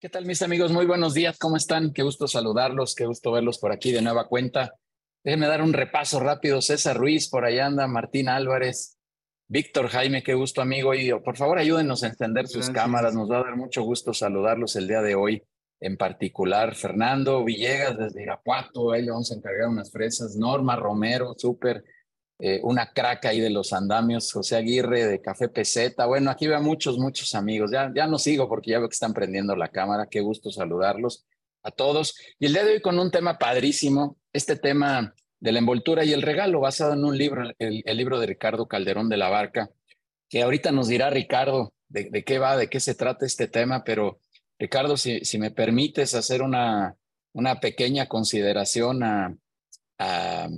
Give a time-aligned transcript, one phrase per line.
[0.00, 0.72] ¿Qué tal mis amigos?
[0.72, 1.92] Muy buenos días, ¿cómo están?
[1.92, 4.72] Qué gusto saludarlos, qué gusto verlos por aquí de nueva cuenta.
[5.22, 6.62] Déjenme dar un repaso rápido.
[6.62, 8.96] César Ruiz, por allá anda, Martín Álvarez,
[9.46, 10.94] Víctor Jaime, qué gusto amigo.
[10.94, 14.74] Y por favor ayúdenos a encender sus cámaras, nos va a dar mucho gusto saludarlos
[14.76, 15.42] el día de hoy.
[15.80, 20.34] En particular, Fernando Villegas desde Irapuato, ahí le vamos a encargar unas fresas.
[20.34, 21.84] Norma Romero, súper
[22.42, 26.06] eh, una crack ahí de los andamios, José Aguirre de Café Peseta.
[26.06, 27.70] Bueno, aquí veo muchos, muchos amigos.
[27.70, 30.08] Ya, ya no sigo porque ya veo que están prendiendo la cámara.
[30.10, 31.26] Qué gusto saludarlos
[31.62, 32.16] a todos.
[32.38, 36.12] Y el día de hoy con un tema padrísimo, este tema de la envoltura y
[36.12, 39.70] el regalo basado en un libro, el, libro de Ricardo Calderón de la Barca,
[40.28, 44.20] que ahorita nos dirá Ricardo de, qué va, de qué se trata este tema, pero
[44.58, 46.94] Ricardo, si, si me permites hacer una,
[47.32, 49.36] una pequeña consideración a,
[49.98, 50.48] a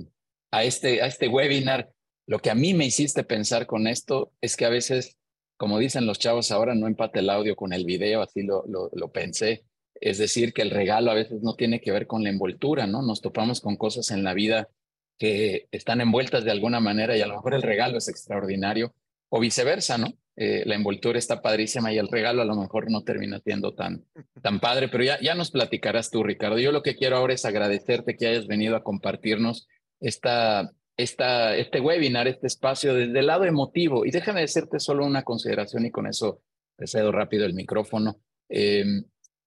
[0.53, 1.89] a este, a este webinar,
[2.27, 5.17] lo que a mí me hiciste pensar con esto es que a veces,
[5.57, 9.11] como dicen los chavos ahora, no empate el audio con el video, así lo, lo,
[9.11, 9.65] pensé.
[9.95, 13.01] Es decir, que el regalo a veces no tiene que ver con la envoltura, ¿no?
[13.01, 14.69] Nos topamos con cosas en la vida
[15.17, 18.93] que están envueltas de alguna manera y a lo mejor el regalo es extraordinario
[19.29, 20.13] o viceversa, ¿no?
[20.35, 24.05] Eh, la envoltura está padrísima y el regalo a lo mejor no termina siendo tan,
[24.43, 26.59] tan padre, pero ya, ya nos platicarás tú, Ricardo.
[26.59, 29.67] Yo lo que quiero ahora es agradecerte que hayas venido a compartirnos
[30.03, 34.05] esta, este webinar, este espacio desde el lado emotivo.
[34.05, 36.41] Y déjame decirte solo una consideración y con eso
[36.77, 38.19] te cedo rápido el micrófono.
[38.49, 39.05] Em,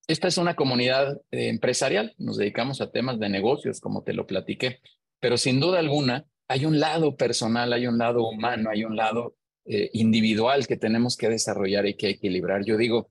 [0.09, 4.27] esta es una comunidad eh, empresarial, nos dedicamos a temas de negocios, como te lo
[4.27, 4.81] platiqué,
[5.21, 9.37] pero sin duda alguna hay un lado personal, hay un lado humano, hay un lado
[9.65, 12.65] eh, individual que tenemos que desarrollar y que equilibrar.
[12.65, 13.11] Yo digo,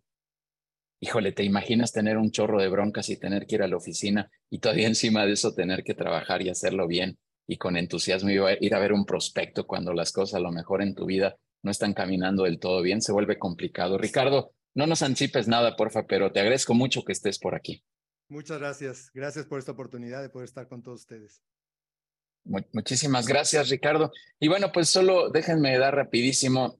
[1.02, 4.32] híjole, ¿te imaginas tener un chorro de broncas y tener que ir a la oficina
[4.50, 7.18] y todavía encima de eso tener que trabajar y hacerlo bien?
[7.48, 10.96] Y con entusiasmo ir a ver un prospecto cuando las cosas a lo mejor en
[10.96, 13.98] tu vida no están caminando del todo bien, se vuelve complicado.
[13.98, 17.84] Ricardo, no nos anticipes nada, porfa, pero te agradezco mucho que estés por aquí.
[18.28, 19.12] Muchas gracias.
[19.14, 21.42] Gracias por esta oportunidad de poder estar con todos ustedes.
[22.44, 24.12] muchísimas gracias, Ricardo.
[24.40, 26.80] Y bueno, pues solo déjenme dar rapidísimo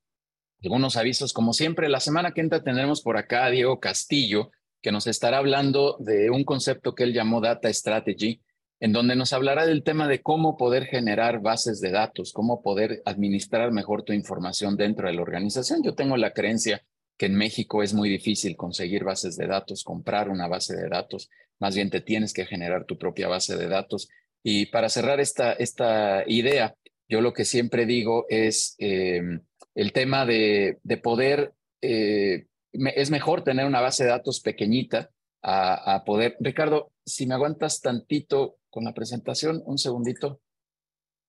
[0.64, 1.34] algunos avisos.
[1.34, 5.38] Como siempre, la semana que entra tendremos por acá a Diego Castillo, que nos estará
[5.38, 8.42] hablando de un concepto que él llamó Data Strategy
[8.86, 13.02] en donde nos hablará del tema de cómo poder generar bases de datos, cómo poder
[13.06, 15.82] administrar mejor tu información dentro de la organización.
[15.84, 16.84] Yo tengo la creencia
[17.18, 21.32] que en México es muy difícil conseguir bases de datos, comprar una base de datos,
[21.58, 24.08] más bien te tienes que generar tu propia base de datos.
[24.44, 26.76] Y para cerrar esta, esta idea,
[27.10, 29.42] yo lo que siempre digo es em,
[29.74, 35.10] el tema de, de poder, eh, es mejor tener una base de datos pequeñita
[35.42, 36.38] a, a poder.
[36.40, 39.64] Ricardo, si me aguantas tantito, con la presentación.
[39.66, 40.42] Un segundito.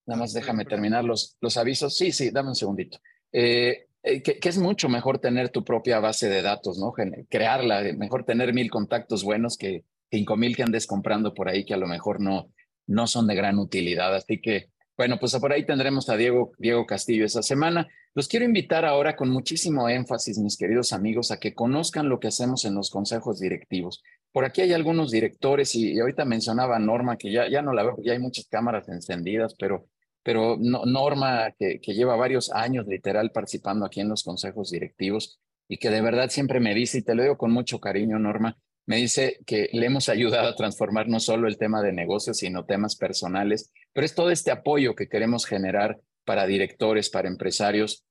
[0.04, 1.96] Nada más déjame terminar los, los avisos.
[1.96, 2.98] Sí, sí, dame un segundito.
[3.30, 6.92] Eh, eh, que, es mucho mejor tener tu propia base de datos, ¿no?
[7.28, 11.74] Crearla, mejor tener mil contactos buenos que cinco mil que andes comprando por ahí que
[11.74, 12.52] a lo mejor no,
[12.88, 14.12] no son de gran utilidad.
[14.14, 17.86] Así que, bueno, pues por ahí tendremos a Diego, Diego Castillo esa semana.
[18.14, 22.28] Los quiero invitar ahora con muchísimo énfasis, mis queridos amigos, a que conozcan lo que
[22.28, 24.02] hacemos en los consejos directivos.
[24.32, 27.96] Por aquí hay algunos directores y, ahorita mencionaba Norma, que ya, ya no la veo,
[28.02, 29.86] ya hay muchas cámaras encendidas, pero,
[30.22, 35.76] pero Norma, que, que lleva varios años literal participando aquí en los consejos directivos y
[35.76, 38.96] que de verdad siempre me dice, y te lo digo con mucho cariño, Norma, me
[38.96, 42.96] dice que le hemos ayudado a transformar no solo el tema de negocios, sino temas
[42.96, 48.04] personales, pero es todo este apoyo que queremos generar para directores, para empresarios,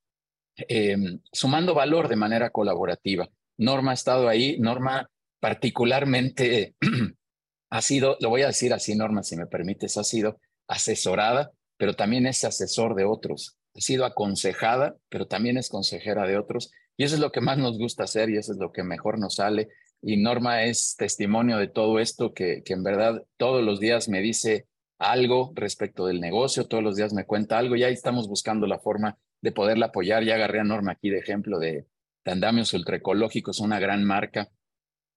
[0.56, 3.30] em, sumando valor de manera colaborativa.
[3.58, 5.10] Norma ha estado ahí, Norma
[5.40, 6.76] particularmente
[7.70, 11.96] ha sido, lo voy a decir así, Norma, si me permites, ha sido asesorada, pero
[11.96, 13.58] también es asesor de otros.
[13.76, 16.72] Ha sido aconsejada, pero también es consejera de otros.
[16.98, 19.20] Y eso es lo que más nos gusta hacer y eso es lo que mejor
[19.20, 19.70] nos sale.
[20.08, 24.68] Y Norma es testimonio de todo esto que, en verdad todos los días me dice
[25.00, 28.78] algo respecto del negocio, todos los días me cuenta algo y ahí estamos buscando la
[28.78, 30.24] forma de poderla apoyar.
[30.24, 31.88] Ya agarré a Norma aquí de ejemplo de,
[32.24, 34.52] de Andamios Ultraecológicos, una gran marca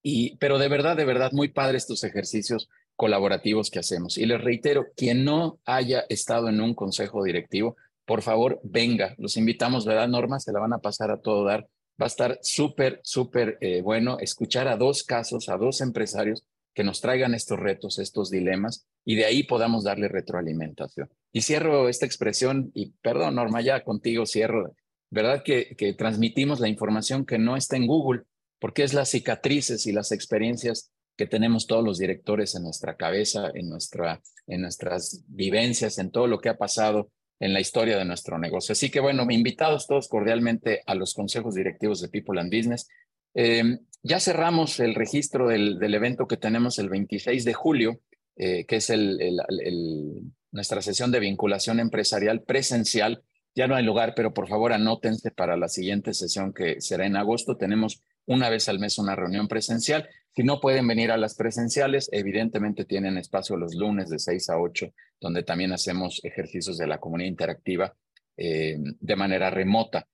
[0.02, 4.16] y, pero de verdad, de verdad, muy padres estos ejercicios colaborativos que hacemos.
[4.16, 7.76] Y les reitero, quien no haya estado en un consejo directivo,
[8.06, 9.14] por favor, venga.
[9.18, 10.40] Los invitamos, ¿verdad, Norma?
[10.40, 11.68] Se la van a pasar a todo dar.
[12.00, 16.84] Va a estar súper, súper eh, bueno escuchar a dos casos, a dos empresarios que
[16.84, 21.10] nos traigan estos retos, estos dilemas, y de ahí podamos darle retroalimentación.
[21.32, 24.74] Y cierro esta expresión, y perdón, Norma, ya contigo cierro.
[25.10, 28.22] ¿Verdad que, que transmitimos la información que no está en Google?
[28.58, 33.50] porque es las cicatrices y las experiencias que tenemos todos los directores en nuestra cabeza,
[33.54, 38.04] en, nuestra, en nuestras vivencias, en todo lo que ha pasado en la historia de
[38.04, 38.72] nuestro negocio.
[38.72, 42.88] Así que bueno, invitados todos cordialmente a los consejos directivos de People and Business.
[43.34, 48.00] Eh, ya cerramos el registro del, del, evento que tenemos el 26 de julio,
[48.36, 53.22] eh, que es el, el, nuestra sesión de vinculación empresarial presencial.
[53.54, 57.16] Ya no hay lugar, pero por favor anótense para la siguiente sesión que será en
[57.16, 57.56] agosto.
[57.56, 60.08] Tenemos una vez al mes una reunión presencial.
[60.36, 64.58] Si no pueden venir a las presenciales, evidentemente tienen espacio los lunes de 6 a
[64.58, 67.94] 8, donde también hacemos ejercicios de la comunidad interactiva
[68.36, 70.06] eh, de manera remota.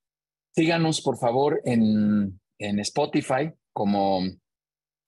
[0.54, 4.22] Síganos, por favor, en, en Spotify como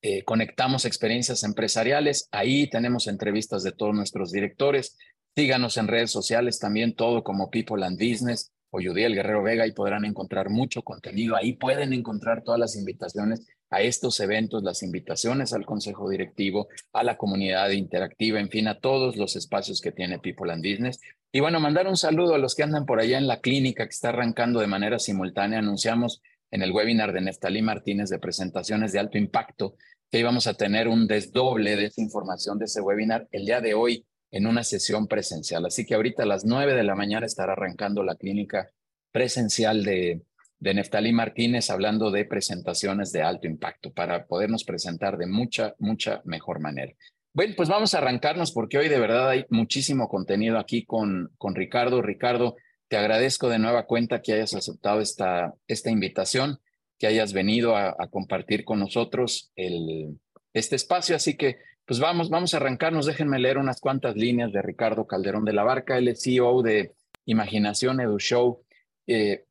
[0.03, 2.29] eh, Conectamos Experiencias Empresariales.
[2.32, 4.99] Ahí tenemos entrevistas de todos nuestros directores.
[5.37, 9.73] Síganos en redes sociales también, todo como People and Business o Judiel Guerrero Vega y
[9.73, 11.34] podrán encontrar mucho contenido.
[11.34, 17.02] Ahí pueden encontrar todas las invitaciones a estos eventos, las invitaciones al consejo directivo, a
[17.02, 21.00] la comunidad interactiva, en fin, a todos los espacios que tiene People and Business.
[21.32, 23.90] Y bueno, mandar un saludo a los que andan por allá en la clínica que
[23.90, 25.58] está arrancando de manera simultánea.
[25.58, 29.76] Anunciamos en el webinar de Neftalí Martínez de presentaciones de alto impacto
[30.11, 33.75] que íbamos a tener un desdoble de esa información de ese webinar el día de
[33.75, 35.64] hoy en una sesión presencial.
[35.64, 38.70] Así que ahorita a las nueve de la mañana estará arrancando la clínica
[39.10, 40.22] presencial de,
[40.60, 46.60] Neftalí Martínez hablando de presentaciones de alto impacto para podernos presentar de mucha, mucha mejor
[46.60, 46.92] manera.
[47.32, 51.54] Bueno, pues vamos a arrancarnos porque hoy de verdad hay muchísimo contenido aquí con, con
[51.54, 52.02] Ricardo.
[52.02, 52.56] Ricardo,
[52.88, 56.60] te agradezco de nueva cuenta que hayas aceptado esta, esta invitación,
[56.98, 60.18] que hayas venido a, compartir con nosotros el,
[60.52, 61.16] este espacio.
[61.16, 63.06] Así que, pues vamos, vamos a arrancarnos.
[63.06, 65.98] Déjenme leer unas cuantas líneas de Ricardo Calderón de la Barca.
[65.98, 66.94] Es CEO de
[67.24, 68.64] Imaginación Edu Show.
[69.06, 69.46] Eh,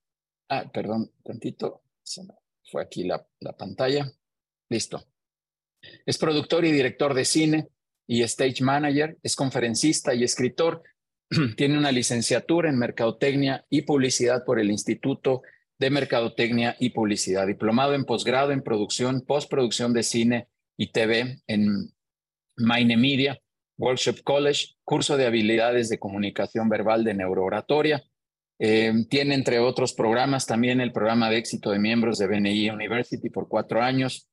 [0.49, 1.81] ah, perdón, tantito.
[2.69, 4.11] fue aquí la, la pantalla.
[4.69, 5.05] Listo.
[6.05, 7.69] Es productor y director de cine
[8.05, 9.17] y stage manager.
[9.23, 10.83] Es conferencista y escritor
[11.55, 15.41] tiene una licenciatura en Mercadotecnia y Publicidad por el Instituto
[15.77, 20.47] de Mercadotecnia y Publicidad, diplomado en posgrado en producción, postproducción de cine
[20.77, 21.94] y TV en
[22.57, 23.39] Maine Media,
[23.77, 28.03] Workshop College, curso de habilidades de comunicación verbal de neurooratoria.
[28.59, 33.29] Eh, tiene, entre otros programas, también el programa de éxito de miembros de BNI University
[33.29, 34.29] por cuatro años,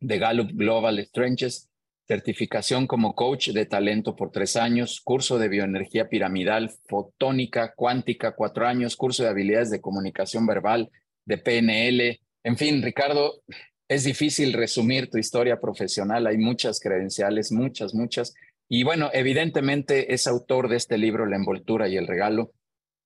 [0.00, 1.70] de Gallup Global Strengths
[2.06, 8.66] certificación como coach de talento por tres años, curso de bioenergía piramidal, fotónica, cuántica, cuatro
[8.66, 10.90] años, curso de habilidades de comunicación verbal,
[11.24, 12.20] de PNL.
[12.42, 13.42] En fin, Ricardo,
[13.88, 16.26] es difícil resumir tu historia profesional.
[16.26, 18.34] Hay muchas credenciales, muchas, muchas.
[18.68, 22.52] Y bueno, evidentemente es autor de este libro, La envoltura y el regalo,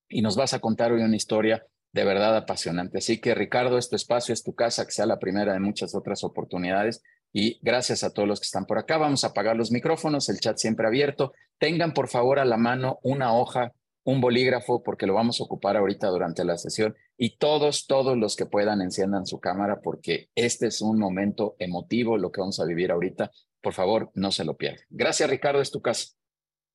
[0.08, 2.98] y nos vas a contar hoy una historia de verdad apasionante.
[2.98, 6.22] Así que Ricardo, este espacio es tu casa, que sea la primera de muchas otras
[6.22, 7.02] oportunidades.
[7.32, 8.98] Y gracias a todos los que están por acá.
[8.98, 11.32] Vamos a apagar los micrófonos, el chat siempre abierto.
[11.58, 13.72] Tengan por favor a la mano una hoja,
[14.04, 16.94] un bolígrafo, porque lo vamos a ocupar ahorita durante la sesión.
[17.20, 22.16] Y todos, todos los que puedan enciendan su cámara, porque este es un momento emotivo,
[22.16, 23.30] lo que vamos a vivir ahorita.
[23.60, 24.84] Por favor, no se lo pierdan.
[24.88, 26.14] Gracias, Ricardo, es tu casa.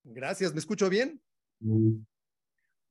[0.03, 1.21] Gracias, ¿me escucho bien?
[1.61, 2.03] Mm.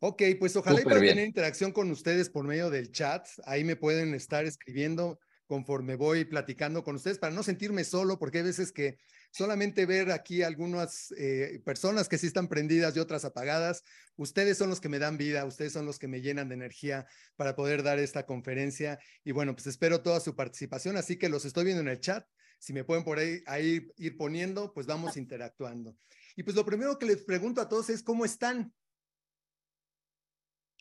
[0.00, 3.28] Ok, pues ojalá y tener interacción con ustedes por medio del chat.
[3.44, 8.38] Ahí me pueden estar escribiendo conforme voy platicando con ustedes para no sentirme solo, porque
[8.38, 8.96] hay veces que
[9.32, 13.82] solamente ver aquí algunas eh, personas que sí están prendidas y otras apagadas,
[14.16, 17.06] ustedes son los que me dan vida, ustedes son los que me llenan de energía
[17.36, 19.00] para poder dar esta conferencia.
[19.24, 22.26] Y bueno, pues espero toda su participación, así que los estoy viendo en el chat.
[22.58, 25.96] Si me pueden por ahí, ahí ir poniendo, pues vamos interactuando.
[26.36, 28.72] Y pues lo primero que les pregunto a todos es, ¿cómo están?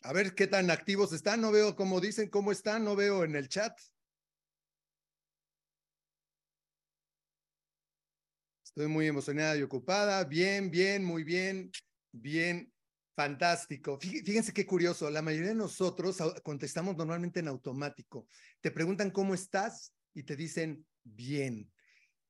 [0.04, 1.40] A ver qué tan activos están.
[1.40, 3.72] No veo cómo dicen cómo están, no veo en el chat.
[8.74, 10.24] Estoy muy emocionada y ocupada.
[10.24, 11.70] Bien, bien, muy bien,
[12.10, 12.72] bien,
[13.14, 13.98] fantástico.
[14.00, 15.10] Fíjense qué curioso.
[15.10, 18.26] La mayoría de nosotros contestamos normalmente en automático.
[18.62, 21.70] Te preguntan cómo estás y te dicen bien.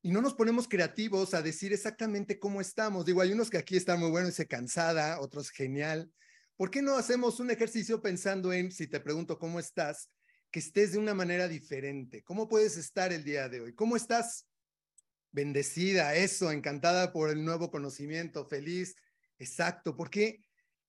[0.03, 3.07] Y no nos ponemos creativos a decir exactamente cómo estamos.
[3.07, 6.11] Digo, hay unos que aquí están muy buenos y se cansada, otros genial.
[6.57, 10.11] ¿Por qué no hacemos un ejercicio pensando en, si te pregunto cómo estás,
[10.51, 12.25] que estés de una manera diferente?
[12.25, 13.75] ¿Cómo puedes estar el día de hoy?
[13.77, 14.49] ¿Cómo estás?
[15.33, 18.95] Bendecida, eso, encantada por el nuevo conocimiento, feliz,
[19.39, 20.45] exacto, porque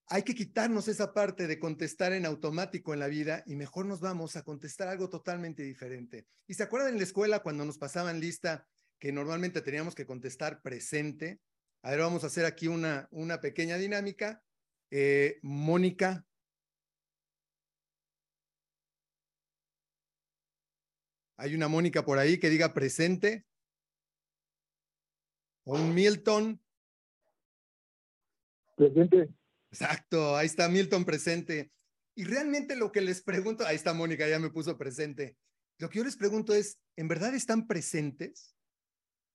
[0.08, 4.02] hay que quitarnos esa parte de contestar en automático en la vida y mejor nos
[4.02, 6.28] vamos a contestar algo totalmente diferente.
[6.46, 8.68] ¿Y se acuerdan en la escuela cuando nos pasaban lista
[9.00, 11.40] que normalmente teníamos que contestar presente?
[11.82, 14.44] A ver, vamos a hacer aquí una, una pequeña dinámica.
[14.92, 16.26] Eh, Mónica.
[21.38, 23.46] Hay una Mónica por ahí que diga presente.
[25.66, 26.62] Un Milton.
[28.76, 29.30] Presente.
[29.72, 31.72] Exacto, ahí está Milton presente.
[32.16, 35.38] Y realmente lo que les pregunto, ahí está Mónica, ya me puso presente.
[35.80, 38.56] Lo que yo les pregunto es, ¿en verdad están presentes?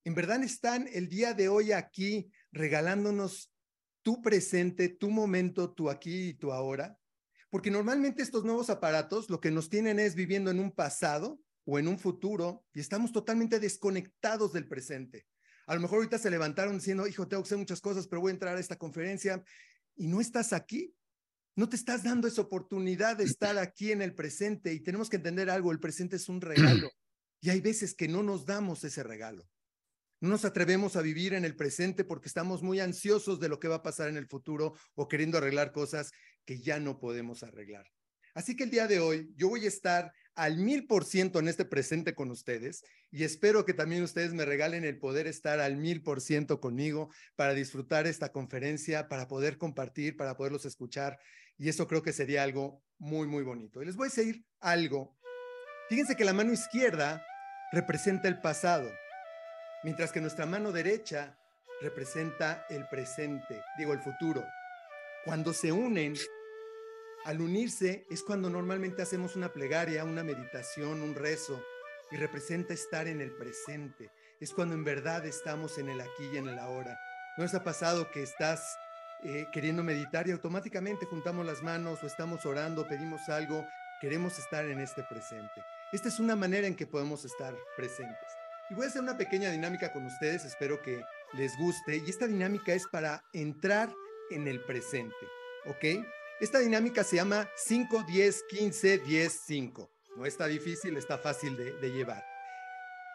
[0.04, 3.52] ¿En verdad están el día de hoy aquí regalándonos
[4.02, 6.99] tu presente, tu momento, tu aquí y tu ahora?
[7.50, 11.78] Porque normalmente estos nuevos aparatos lo que nos tienen es viviendo en un pasado o
[11.78, 15.26] en un futuro y estamos totalmente desconectados del presente.
[15.69, 18.31] A lo mejor ahorita se levantaron diciendo, hijo, tengo que hacer muchas cosas, pero voy
[18.31, 19.45] a entrar a esta conferencia
[19.97, 20.95] y no estás aquí.
[21.57, 25.17] No te estás dando esa oportunidad de estar aquí en el presente y tenemos que
[25.17, 26.91] entender algo, el presente es un regalo
[27.43, 29.47] y hay veces que no nos damos ese regalo.
[30.21, 33.69] No nos atrevemos a vivir en el presente porque estamos muy ansiosos de lo que
[33.69, 36.13] va a pasar en el futuro o queriendo arreglar cosas
[36.47, 37.87] que ya no podemos arreglar.
[38.35, 41.49] Así que el día de hoy yo voy a estar al mil por ciento en
[41.49, 45.76] este presente con ustedes y espero que también ustedes me regalen el poder estar al
[45.76, 51.18] mil por ciento conmigo para disfrutar esta conferencia, para poder compartir, para poderlos escuchar
[51.59, 53.83] y eso creo que sería algo muy, muy bonito.
[53.83, 55.18] Y les voy a decir algo.
[55.88, 57.26] Fíjense que la mano izquierda
[57.73, 58.88] representa el pasado,
[59.83, 61.37] mientras que nuestra mano derecha
[61.80, 64.45] representa el presente, digo el futuro.
[65.25, 66.14] Cuando se unen,
[67.28, 71.62] al unirse es cuando normalmente hacemos una plegaria, una meditación, un rezo,
[72.11, 74.11] y representa estar en el presente.
[74.40, 76.99] Es cuando en verdad estamos en el aquí y en el ahora.
[77.37, 78.78] ¿No os ha pasado que estás
[79.25, 83.62] eh, queriendo meditar y automáticamente juntamos las manos o estamos orando, pedimos algo,
[84.00, 85.62] queremos estar en este presente?
[85.92, 88.16] Esta es una manera en que podemos estar presentes.
[88.70, 91.02] Y voy a hacer una pequeña dinámica con ustedes, espero que
[91.35, 91.99] les guste.
[91.99, 93.92] Y esta dinámica es para entrar
[94.30, 95.26] en el presente,
[95.66, 96.06] ¿ok?
[96.40, 99.90] Esta dinámica se llama 5, 10, 15, 10, 5.
[100.16, 102.25] No está difícil, está fácil de, de, llevar.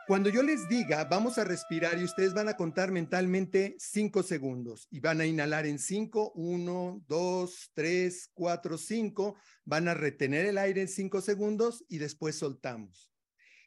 [0.07, 4.89] Cuando yo les diga, vamos a respirar y ustedes van a contar mentalmente 5 segundos
[4.91, 9.35] y van a inhalar en 5, 1, 2, 3, 4, 5.
[9.63, 13.09] Van a retener el aire en 5 segundos y después soltamos.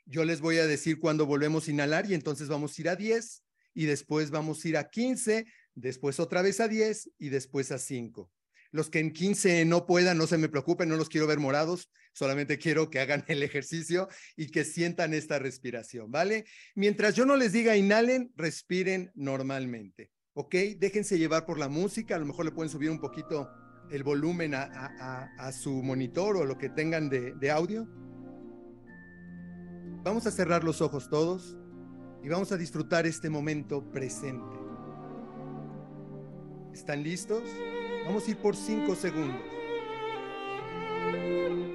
[0.04, 2.96] Yo les voy a decir cuando volvemos a inhalar y entonces vamos a ir a
[2.96, 7.72] 10 y después vamos a ir a 15, después otra vez a 10 y después
[7.72, 8.30] a 5.
[8.76, 11.90] Los que en 15 no puedan, no se me preocupen, no los quiero ver morados,
[12.12, 14.06] solamente quiero que hagan el ejercicio
[14.36, 16.44] y que sientan esta respiración, ¿vale?
[16.74, 20.54] Mientras yo no les diga inhalen, respiren normalmente, ¿ok?
[20.76, 23.48] Déjense llevar por la música, a lo mejor le pueden subir un poquito
[23.90, 27.88] el volumen a, su monitor o lo que tengan de, de audio.
[30.04, 31.56] Vamos a cerrar los ojos todos
[32.22, 34.54] y vamos a disfrutar este momento presente.
[36.74, 37.42] ¿Están listos?
[38.06, 39.42] Vamos a ir por 5 segundos.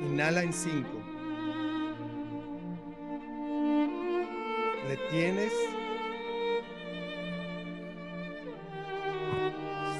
[0.01, 0.87] Inhala en 5.
[4.87, 5.51] Retienes.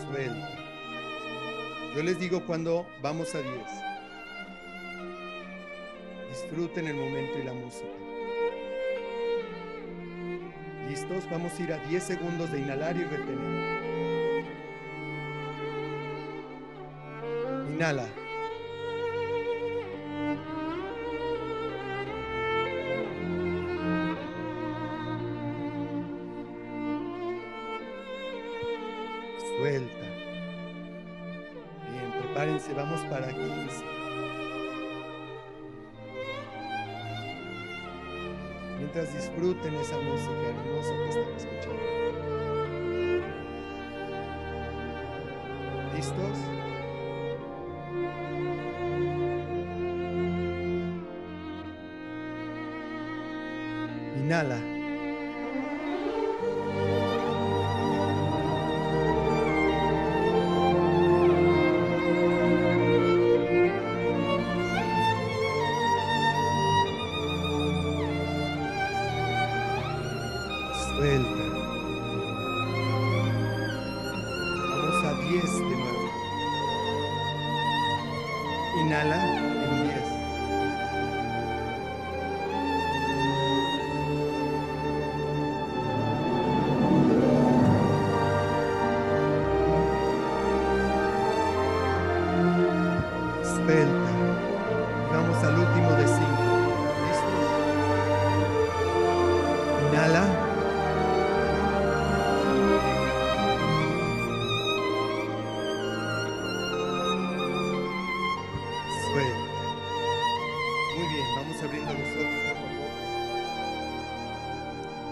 [0.05, 0.49] Suelta.
[1.95, 3.53] Yo les digo cuando vamos a 10.
[6.29, 7.87] Disfruten el momento y la música.
[10.87, 11.29] ¿Listos?
[11.29, 13.90] Vamos a ir a 10 segundos de inhalar y retener.
[17.81, 18.20] Inhala.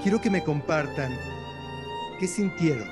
[0.09, 1.15] Quiero que me compartan
[2.19, 2.89] qué sintieron.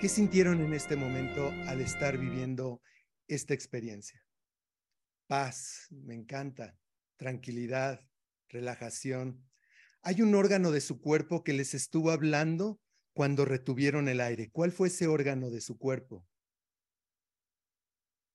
[0.00, 2.80] ¿Qué sintieron en este momento al estar viviendo
[3.26, 4.24] esta experiencia?
[5.26, 6.74] Paz, me encanta.
[7.18, 8.02] Tranquilidad,
[8.48, 9.46] relajación.
[10.00, 12.80] Hay un órgano de su cuerpo que les estuvo hablando
[13.12, 14.48] cuando retuvieron el aire.
[14.50, 16.26] ¿Cuál fue ese órgano de su cuerpo?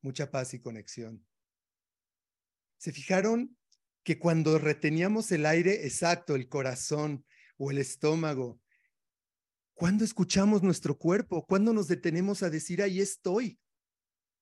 [0.04, 1.26] Mucha paz y conexión.
[2.78, 3.58] ¿Se fijaron
[4.04, 7.26] que cuando reteníamos el aire, exacto, el corazón
[7.58, 8.60] o el estómago,
[9.74, 11.46] cuando escuchamos nuestro cuerpo?
[11.46, 13.60] ¿Cuándo nos detenemos a decir, ahí estoy?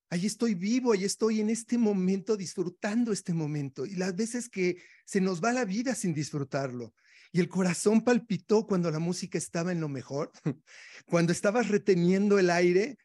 [0.09, 3.85] Ahí estoy vivo, ahí estoy en este momento disfrutando este momento.
[3.85, 6.93] Y las veces que se nos va la vida sin disfrutarlo.
[7.31, 10.31] Y el corazón palpitó cuando la música estaba en lo mejor,
[11.05, 12.97] cuando estabas reteniendo el aire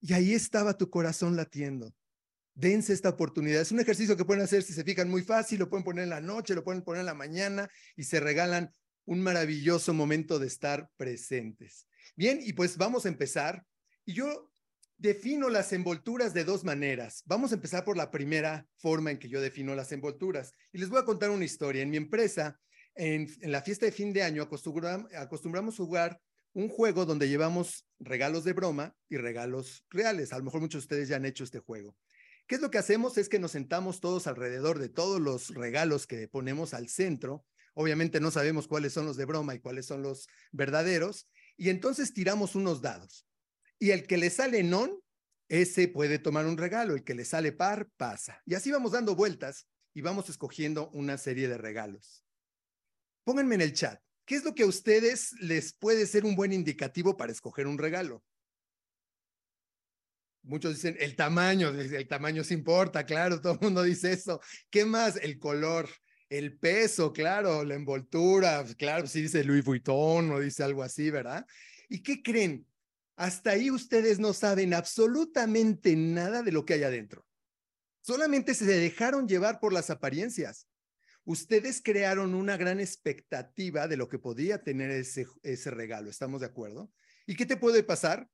[0.00, 1.92] y ahí estaba tu corazón latiendo.
[2.54, 3.60] Dense esta oportunidad.
[3.60, 6.10] Es un ejercicio que pueden hacer si se fijan muy fácil, lo pueden poner en
[6.10, 8.70] la noche, lo pueden poner en la mañana y se regalan
[9.06, 11.88] un maravilloso momento de estar presentes.
[12.16, 13.64] Bien, y pues vamos a empezar.
[14.04, 14.50] Y yo
[14.96, 17.22] defino las envolturas de dos maneras.
[17.26, 20.52] Vamos a empezar por la primera forma en que yo defino las envolturas.
[20.72, 21.82] Y les voy a contar una historia.
[21.82, 22.58] En mi empresa,
[22.94, 26.20] en, la fiesta de fin de año, acostumbramos, acostumbramos jugar
[26.52, 30.32] un juego donde llevamos regalos de broma y regalos reales.
[30.32, 31.96] A lo mejor muchos de ustedes ya han hecho este juego.
[32.46, 33.16] ¿Qué es lo que hacemos?
[33.16, 37.46] Es que nos sentamos todos alrededor de todos los regalos que ponemos al centro.
[37.72, 41.28] Obviamente no sabemos cuáles son los de broma y cuáles son los verdaderos.
[41.56, 43.26] Y entonces tiramos unos dados.
[43.78, 45.00] Y el que le sale non,
[45.48, 46.94] ese puede tomar un regalo.
[46.94, 48.42] El que le sale par, pasa.
[48.44, 52.24] Y así vamos dando vueltas y vamos escogiendo una serie de regalos.
[53.24, 56.52] Pónganme en el chat, ¿qué es lo que a ustedes les puede ser un buen
[56.52, 58.22] indicativo para escoger un regalo?
[60.44, 64.40] Muchos dicen el tamaño, el tamaño se importa, claro, todo el mundo dice eso.
[64.70, 65.16] ¿Qué más?
[65.16, 65.88] El color,
[66.28, 71.46] el peso, claro, la envoltura, claro, si dice Louis Vuitton o dice algo así, ¿verdad?
[71.88, 72.66] ¿Y qué creen?
[73.16, 77.24] Hasta ahí ustedes no saben absolutamente nada de lo que hay adentro.
[78.02, 80.68] Solamente se dejaron llevar por las apariencias.
[81.24, 86.48] Ustedes crearon una gran expectativa de lo que podía tener ese, ese regalo, ¿estamos de
[86.48, 86.92] acuerdo?
[87.26, 88.28] ¿Y qué te puede pasar?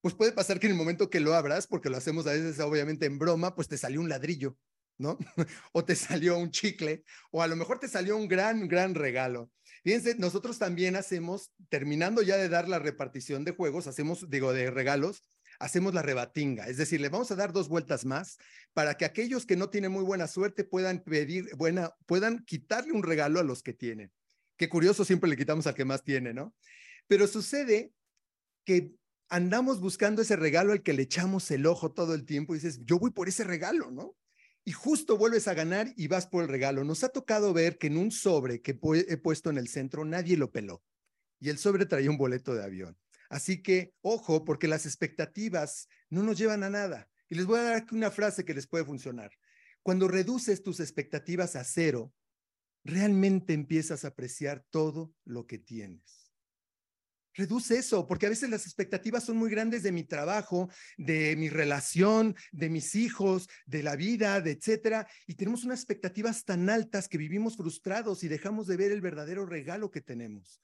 [0.00, 2.60] Pues puede pasar que en el momento que lo abras, porque lo hacemos a veces
[2.60, 4.56] obviamente en broma, pues te salió un ladrillo,
[4.96, 5.18] ¿no?
[5.72, 9.50] o te salió un chicle, o a lo mejor te salió un gran, gran regalo.
[9.82, 14.70] Fíjense, nosotros también hacemos, terminando ya de dar la repartición de juegos, hacemos, digo, de
[14.70, 15.24] regalos,
[15.58, 18.38] hacemos la rebatinga, es decir, le vamos a dar dos vueltas más
[18.74, 23.02] para que aquellos que no tienen muy buena suerte puedan pedir, buena, puedan quitarle un
[23.02, 24.12] regalo a los que tienen.
[24.56, 26.54] Qué curioso, siempre le quitamos al que más tiene, ¿no?
[27.06, 27.92] Pero sucede
[28.64, 28.92] que
[29.28, 32.80] andamos buscando ese regalo al que le echamos el ojo todo el tiempo y dices,
[32.84, 34.16] yo voy por ese regalo, ¿no?
[34.68, 36.84] y justo vuelves a ganar y vas por el regalo.
[36.84, 40.36] Nos ha tocado ver que en un sobre que he puesto en el centro nadie
[40.36, 40.84] lo peló
[41.40, 42.98] y el sobre traía un boleto de avión.
[43.30, 47.08] Así que, ojo, porque las expectativas no nos llevan a nada.
[47.30, 49.30] Y les voy a dar una frase que les puede funcionar.
[49.82, 52.12] Cuando reduces tus expectativas a cero,
[52.84, 56.17] realmente empiezas a apreciar todo lo que tienes.
[57.38, 61.48] Reduce eso, porque a veces las expectativas son muy grandes de mi trabajo, de mi
[61.48, 67.06] relación, de mis hijos, de la vida, de etcétera, y tenemos unas expectativas tan altas
[67.06, 70.60] que vivimos frustrados y dejamos de ver el verdadero regalo que tenemos.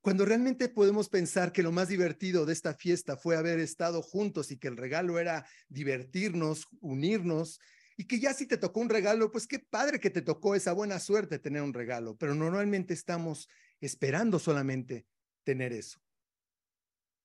[0.00, 4.52] Cuando realmente podemos pensar que lo más divertido de esta fiesta fue haber estado juntos
[4.52, 7.58] y que el regalo era divertirnos, unirnos,
[7.96, 10.72] y que ya si te tocó un regalo, pues qué padre que te tocó esa
[10.74, 13.48] buena suerte tener un regalo, pero normalmente estamos
[13.80, 15.08] esperando solamente
[15.42, 16.03] tener eso.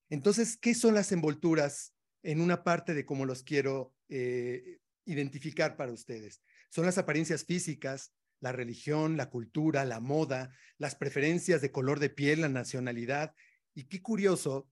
[0.09, 1.93] Entonces, ¿qué son las envolturas
[2.23, 6.41] en una parte de cómo los quiero eh, identificar para ustedes?
[6.69, 12.09] Son las apariencias físicas, la religión, la cultura, la moda, las preferencias de color de
[12.09, 13.35] piel, la nacionalidad.
[13.75, 14.69] Y qué curioso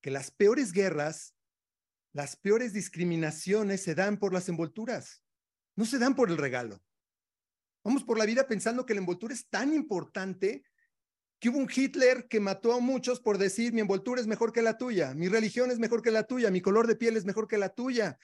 [0.00, 1.36] que las peores guerras,
[2.12, 5.22] las peores discriminaciones se dan por las envolturas,
[5.76, 6.82] no se dan por el regalo.
[7.84, 10.64] Vamos por la vida pensando que la envoltura es tan importante
[11.42, 14.62] que hubo un Hitler que mató a muchos por decir mi envoltura es mejor que
[14.62, 17.48] la tuya, mi religión es mejor que la tuya, mi color de piel es mejor
[17.48, 18.16] que la tuya.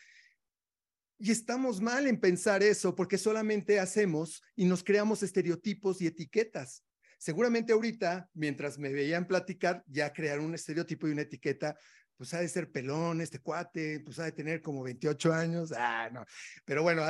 [1.19, 6.85] Y estamos mal en pensar eso porque solamente hacemos y nos creamos estereotipos y etiquetas.
[7.19, 11.77] Seguramente ahorita, mientras me veían platicar, ya crearon un estereotipo y una etiqueta,
[12.17, 16.09] pues ha de ser pelón este cuate, pues ha de tener como 28 años, ah,
[16.13, 16.25] no,
[16.65, 17.03] pero bueno,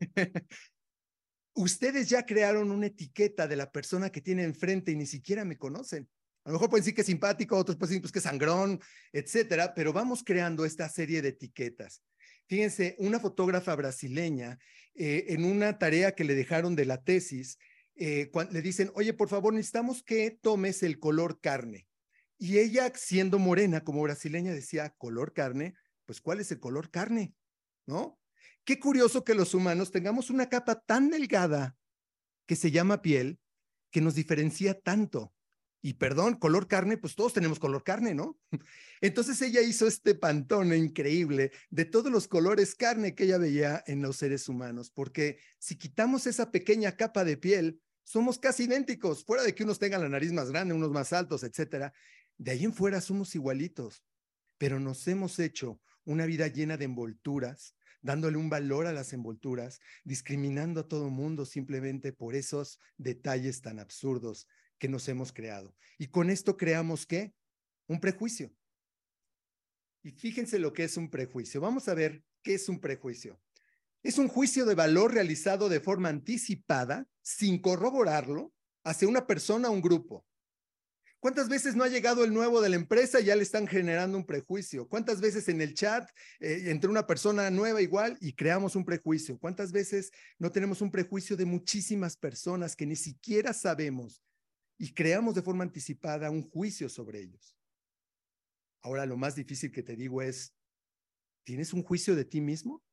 [1.56, 5.56] ustedes ya crearon una etiqueta de la persona que tiene enfrente y ni siquiera me
[5.58, 6.08] conocen.
[6.44, 8.80] A lo mejor pueden decir que es simpático, otros pueden decir pues, que es sangrón,
[9.12, 12.02] etcétera, pero vamos creando esta serie de etiquetas.
[12.46, 14.58] Fíjense, una fotógrafa brasileña,
[14.94, 17.58] eh, en una tarea que le dejaron de la tesis,
[17.96, 21.88] eh, le dicen, oye, por favor, necesitamos que tomes el color carne.
[22.38, 27.34] Y ella, siendo morena como brasileña, decía, color carne, pues ¿cuál es el color carne?
[27.86, 28.20] ¿No?
[28.66, 31.78] Qué curioso que los humanos tengamos una capa tan delgada
[32.46, 33.38] que se llama piel
[33.92, 35.32] que nos diferencia tanto.
[35.82, 38.36] Y perdón, color carne, pues todos tenemos color carne, ¿no?
[39.00, 44.02] Entonces ella hizo este pantone increíble de todos los colores carne que ella veía en
[44.02, 49.44] los seres humanos, porque si quitamos esa pequeña capa de piel, somos casi idénticos, fuera
[49.44, 51.92] de que unos tengan la nariz más grande, unos más altos, etcétera.
[52.36, 54.02] De ahí en fuera somos igualitos,
[54.58, 57.76] pero nos hemos hecho una vida llena de envolturas,
[58.06, 63.80] dándole un valor a las envolturas, discriminando a todo mundo simplemente por esos detalles tan
[63.80, 64.46] absurdos
[64.78, 65.74] que nos hemos creado.
[65.98, 67.34] Y con esto creamos qué?
[67.88, 68.54] Un prejuicio.
[70.02, 71.60] Y fíjense lo que es un prejuicio.
[71.60, 73.40] Vamos a ver qué es un prejuicio.
[74.04, 79.72] Es un juicio de valor realizado de forma anticipada, sin corroborarlo, hacia una persona o
[79.72, 80.24] un grupo.
[81.26, 84.16] ¿Cuántas veces no ha llegado el nuevo de la empresa y ya le están generando
[84.16, 84.88] un prejuicio?
[84.88, 86.08] ¿Cuántas veces en el chat
[86.38, 89.36] eh, entre una persona nueva igual y creamos un prejuicio?
[89.36, 94.22] ¿Cuántas veces no tenemos un prejuicio de muchísimas personas que ni siquiera sabemos
[94.78, 97.56] y creamos de forma anticipada un juicio sobre ellos?
[98.80, 100.54] Ahora lo más difícil que te digo es,
[101.42, 102.84] ¿tienes un juicio de ti mismo?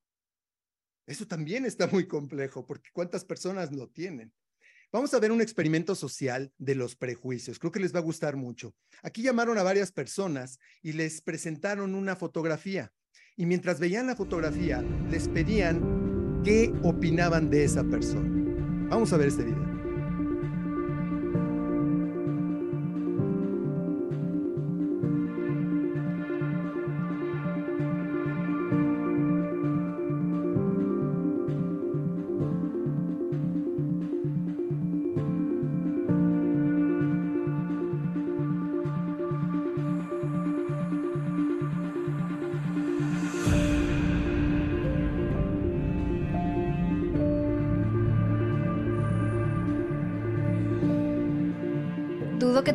[1.05, 4.33] Eso también está muy complejo porque ¿cuántas personas lo tienen?
[4.93, 7.57] Vamos a ver un experimento social de los prejuicios.
[7.57, 8.75] Creo que les va a gustar mucho.
[9.01, 12.93] Aquí llamaron a varias personas y les presentaron una fotografía.
[13.35, 18.29] Y mientras veían la fotografía, les pedían qué opinaban de esa persona.
[18.87, 19.72] Vamos a ver este video.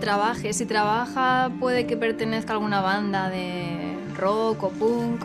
[0.09, 0.55] Trabaje.
[0.55, 5.23] Si trabaja, puede que pertenezca a alguna banda de rock o punk.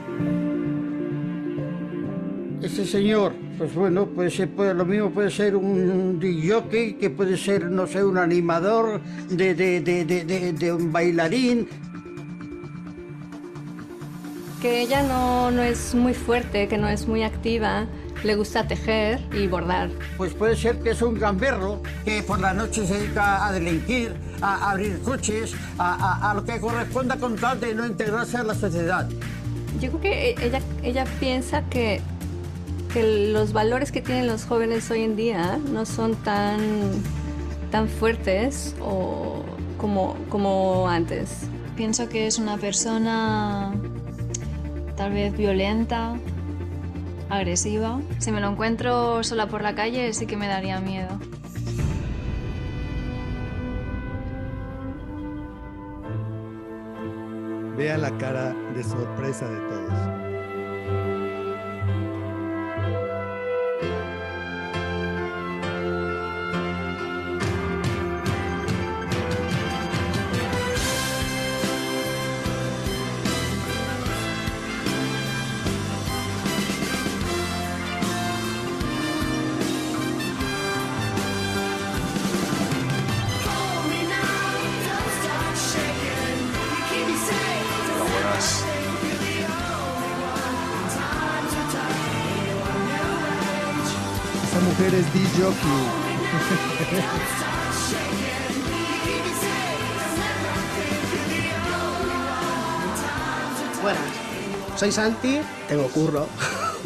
[2.61, 7.37] Este señor, pues bueno, puede ser puede, lo mismo puede ser un jockey, que puede
[7.37, 11.69] ser, no sé, un animador, de, de, de, de, de un bailarín.
[14.61, 17.87] Que ella no, no es muy fuerte, que no es muy activa
[18.23, 19.89] le gusta tejer y bordar.
[20.17, 24.13] Pues puede ser que es un gamberro que por la noche se dedica a delinquir,
[24.43, 28.53] a abrir coches, a, a, lo que corresponda con tal de no integrarse a la
[28.53, 29.09] sociedad.
[29.79, 32.01] Yo creo que e, ella, ella piensa que,
[32.91, 36.59] que los valores que tienen los jóvenes hoy en día no son tan,
[37.71, 39.43] tan fuertes o
[39.77, 41.47] como, como antes.
[41.77, 43.73] Pienso que es una persona
[44.97, 46.15] tal vez violenta,
[47.29, 47.99] agresiva.
[48.19, 51.17] Si me lo encuentro sola por la calle sí que me daría miedo.
[57.83, 60.12] Vea la cara de sorpresa de todos.
[94.63, 95.67] Esa mujer es D-Jockey.
[103.81, 103.99] Bueno,
[104.77, 106.29] soy Santi, tengo curro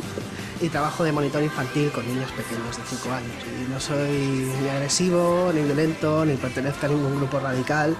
[0.61, 3.31] y trabajo de monitor infantil con niños pequeños de 5 años.
[3.45, 7.95] Y no soy ni agresivo, ni violento, ni pertenezco a ningún grupo radical.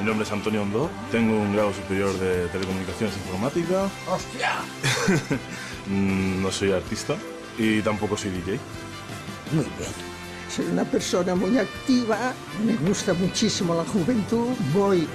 [0.00, 3.88] Mi nombre es Antonio Hondo, tengo un grado superior de telecomunicaciones e informática.
[4.08, 4.56] ¡Hostia!
[5.86, 7.14] no soy artista
[7.58, 8.58] y tampoco soy DJ.
[9.52, 10.12] Muy bien.
[10.48, 12.34] Soy una persona muy activa,
[12.66, 15.08] me gusta muchísimo la juventud, voy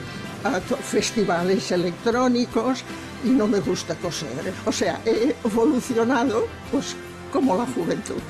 [0.43, 2.83] a festivales electrónicos
[3.23, 4.53] y no me gusta coser.
[4.65, 6.95] O sea, he evolucionado pues
[7.31, 8.21] como la juventud.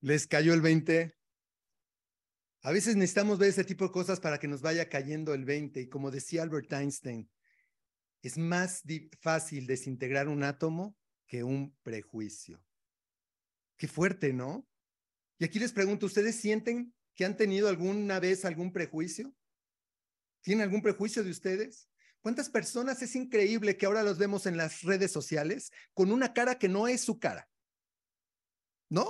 [0.00, 1.14] ¿Les cayó el 20?
[2.62, 5.80] A veces necesitamos ver ese tipo de cosas para que nos vaya cayendo el 20.
[5.80, 7.30] Y como decía Albert Einstein,
[8.22, 8.82] es más
[9.20, 12.64] fácil desintegrar un átomo que un prejuicio.
[13.76, 14.66] Qué fuerte, ¿no?
[15.38, 19.34] Y aquí les pregunto, ¿ustedes sienten que han tenido alguna vez algún prejuicio?
[20.40, 21.88] ¿Tienen algún prejuicio de ustedes?
[22.20, 26.58] ¿Cuántas personas es increíble que ahora los vemos en las redes sociales con una cara
[26.58, 27.50] que no es su cara?
[28.88, 29.08] ¿No?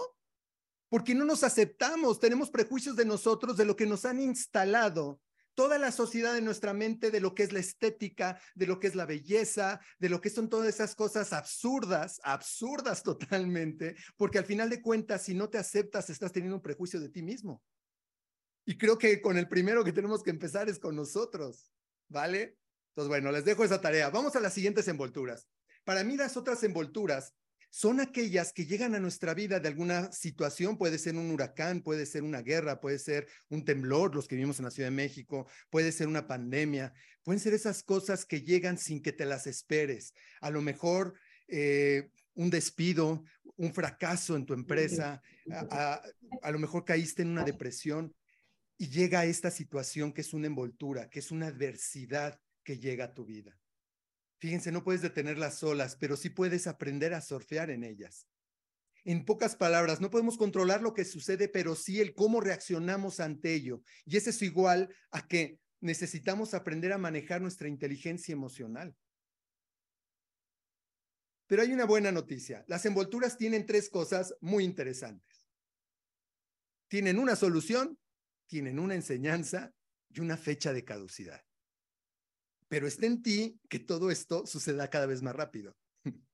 [0.89, 5.21] Porque no nos aceptamos, tenemos prejuicios de nosotros, de lo que nos han instalado
[5.55, 8.87] toda la sociedad en nuestra mente de lo que es la estética, de lo que
[8.87, 14.45] es la belleza, de lo que son todas esas cosas absurdas, absurdas totalmente, porque al
[14.45, 17.63] final de cuentas, si no te aceptas, estás teniendo un prejuicio de ti mismo.
[18.65, 21.73] Y creo que con el primero que tenemos que empezar es con nosotros,
[22.09, 22.57] ¿vale?
[22.91, 24.11] Entonces, bueno, les dejo esa tarea.
[24.11, 25.49] Vamos a las siguientes envolturas.
[25.85, 27.35] Para mí, las otras envolturas
[27.75, 32.05] son aquellas que llegan a nuestra vida de alguna situación, puede ser un huracán, puede
[32.05, 35.49] ser una guerra, puede ser un temblor, los que vivimos en la Ciudad de México,
[35.71, 40.13] puede ser una pandemia, pueden ser esas cosas que llegan sin que te las esperes.
[40.43, 41.15] A lo mejor
[41.49, 43.25] eh, un despido,
[43.57, 46.03] un fracaso en tu empresa, a,
[46.43, 48.15] a lo mejor caíste en una depresión
[48.77, 53.15] y llega esta situación que es una envoltura, que es una adversidad que llega a
[53.15, 53.59] tu vida.
[54.43, 58.27] Fíjense, no puedes detenerlas solas, pero sí puedes aprender a surfear en ellas.
[59.05, 63.55] En pocas palabras, no podemos controlar lo que sucede, pero sí el cómo reaccionamos ante
[63.55, 63.83] ello.
[64.05, 68.97] Y eso es igual a que necesitamos aprender a manejar nuestra inteligencia emocional.
[71.47, 72.65] Pero hay una buena noticia.
[72.67, 75.47] Las envolturas tienen tres cosas muy interesantes.
[76.89, 77.97] Tienen una solución,
[78.49, 79.73] tienen una enseñanza
[80.11, 81.45] y una fecha de caducidad
[82.73, 85.77] pero está en ti que todo esto suceda cada vez más rápido.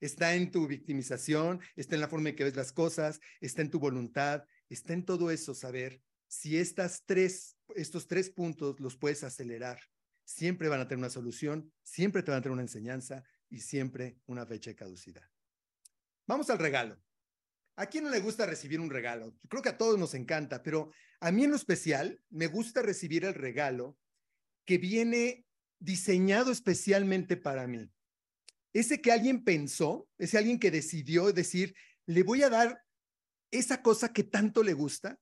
[0.00, 3.68] Está en tu victimización, está en la forma en que ves las cosas, está en
[3.68, 9.22] tu voluntad, está en todo eso saber si estas tres, estos tres puntos los puedes
[9.22, 9.80] acelerar.
[10.24, 14.16] Siempre van a tener una solución, siempre te van a tener una enseñanza y siempre
[14.24, 15.28] una fecha de caducidad.
[16.26, 16.98] Vamos al regalo.
[17.76, 19.36] ¿A quién no le gusta recibir un regalo?
[19.46, 23.26] Creo que a todos nos encanta, pero a mí en lo especial me gusta recibir
[23.26, 23.98] el regalo
[24.64, 25.44] que viene
[25.82, 27.90] diseñado especialmente para mí.
[28.72, 31.74] Ese que alguien pensó, ese alguien que decidió decir,
[32.06, 32.82] le voy a dar
[33.50, 35.18] esa cosa que tanto le gusta,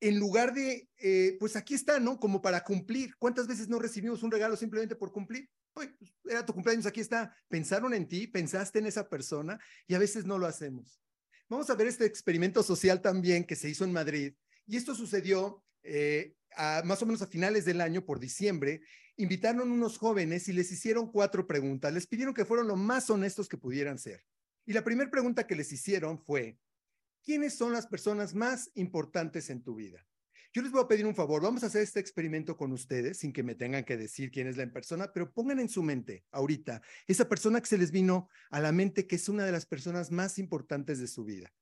[0.00, 2.18] en lugar de, eh, pues aquí está, ¿no?
[2.18, 3.16] Como para cumplir.
[3.16, 5.48] ¿Cuántas veces no recibimos un regalo simplemente por cumplir?
[5.72, 5.90] Pues
[6.24, 7.34] era tu cumpleaños, aquí está.
[7.48, 11.00] Pensaron en ti, pensaste en esa persona y a veces no lo hacemos.
[11.48, 14.34] Vamos a ver este experimento social también que se hizo en Madrid.
[14.66, 16.34] Y esto sucedió eh,
[16.84, 18.82] más o menos a finales del año, por diciembre,
[19.16, 21.92] invitaron unos jóvenes y les hicieron cuatro preguntas.
[21.92, 24.24] Les pidieron que fueran lo más honestos que pudieran ser.
[24.66, 26.58] Y la primera pregunta que les hicieron fue,
[27.24, 30.06] ¿quiénes son las personas más importantes en tu vida?
[30.52, 33.32] Yo les voy a pedir un favor, vamos a hacer este experimento con ustedes sin
[33.32, 36.82] que me tengan que decir quién es la persona, pero pongan en su mente ahorita
[37.06, 40.10] esa persona que se les vino a la mente que es una de las personas
[40.10, 41.52] más importantes de su vida.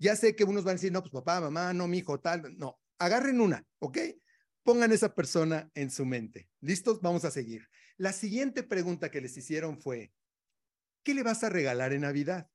[0.00, 2.58] Ya sé que unos van a decir, no, pues papá, mamá, no, mi hijo, tal,
[2.58, 3.98] no, agarren una, ¿ok?
[4.64, 6.48] Pongan esa persona en su mente.
[6.60, 7.02] ¿Listos?
[7.02, 7.68] Vamos a seguir.
[7.98, 10.14] La siguiente pregunta que les hicieron fue,
[11.02, 12.50] ¿qué le vas a regalar en Navidad?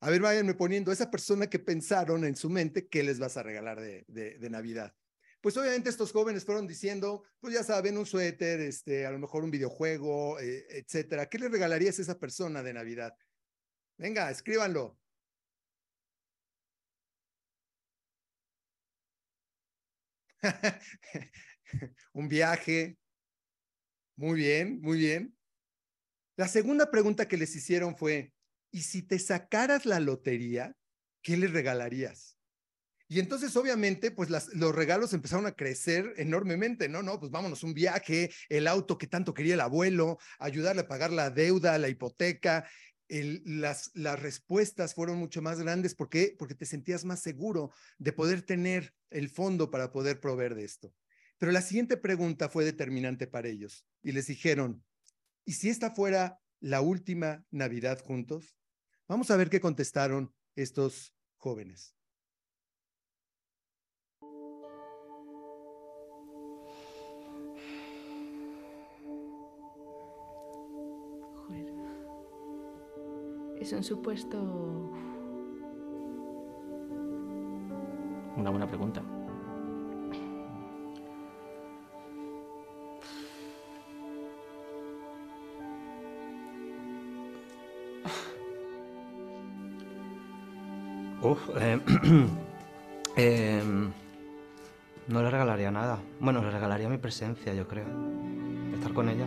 [0.00, 3.42] A ver, váyanme poniendo esa persona que pensaron en su mente, ¿qué les vas a
[3.42, 4.94] regalar de, Navidad?
[5.40, 9.42] Pues obviamente estos jóvenes fueron diciendo, pues ya saben, un suéter, este, a lo mejor
[9.42, 11.28] un videojuego, eh, etcétera.
[11.28, 13.16] ¿Qué le regalarías a esa persona de Navidad?
[13.98, 14.98] Venga, escríbanlo.
[22.12, 22.96] un viaje.
[24.16, 25.36] Muy bien, muy bien.
[26.36, 28.32] La segunda pregunta que les hicieron fue,
[28.70, 30.76] ¿y si te sacaras la lotería,
[31.22, 32.36] qué le regalarías?
[33.06, 37.02] Y entonces, obviamente, pues los regalos empezaron a crecer enormemente, ¿no?
[37.02, 41.12] No, pues vámonos, un viaje, el auto que tanto quería el abuelo, ayudarle a pagar
[41.12, 42.68] la deuda, la hipoteca,
[43.08, 45.94] las, las respuestas fueron mucho más grandes.
[45.94, 46.34] ¿Por?
[46.38, 50.94] Porque te sentías más seguro de poder tener el fondo para poder proveer de esto.
[51.38, 54.84] Pero la siguiente pregunta fue determinante para ellos y les dijeron,
[55.44, 58.56] ¿y si esta fuera la última Navidad juntos?
[59.08, 61.94] Vamos a ver qué contestaron estos jóvenes.
[73.64, 74.36] Es un supuesto...
[78.36, 79.00] Una buena pregunta.
[91.22, 91.80] Uf, eh,
[93.16, 93.90] em,
[95.08, 96.00] no le regalaría nada.
[96.20, 97.86] Bueno, le regalaría mi presencia, yo creo.
[98.74, 99.26] Estar con ella.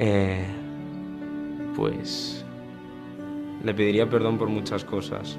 [0.00, 0.65] Eh,
[1.76, 2.44] pues
[3.62, 5.36] le pediría perdón por muchas cosas,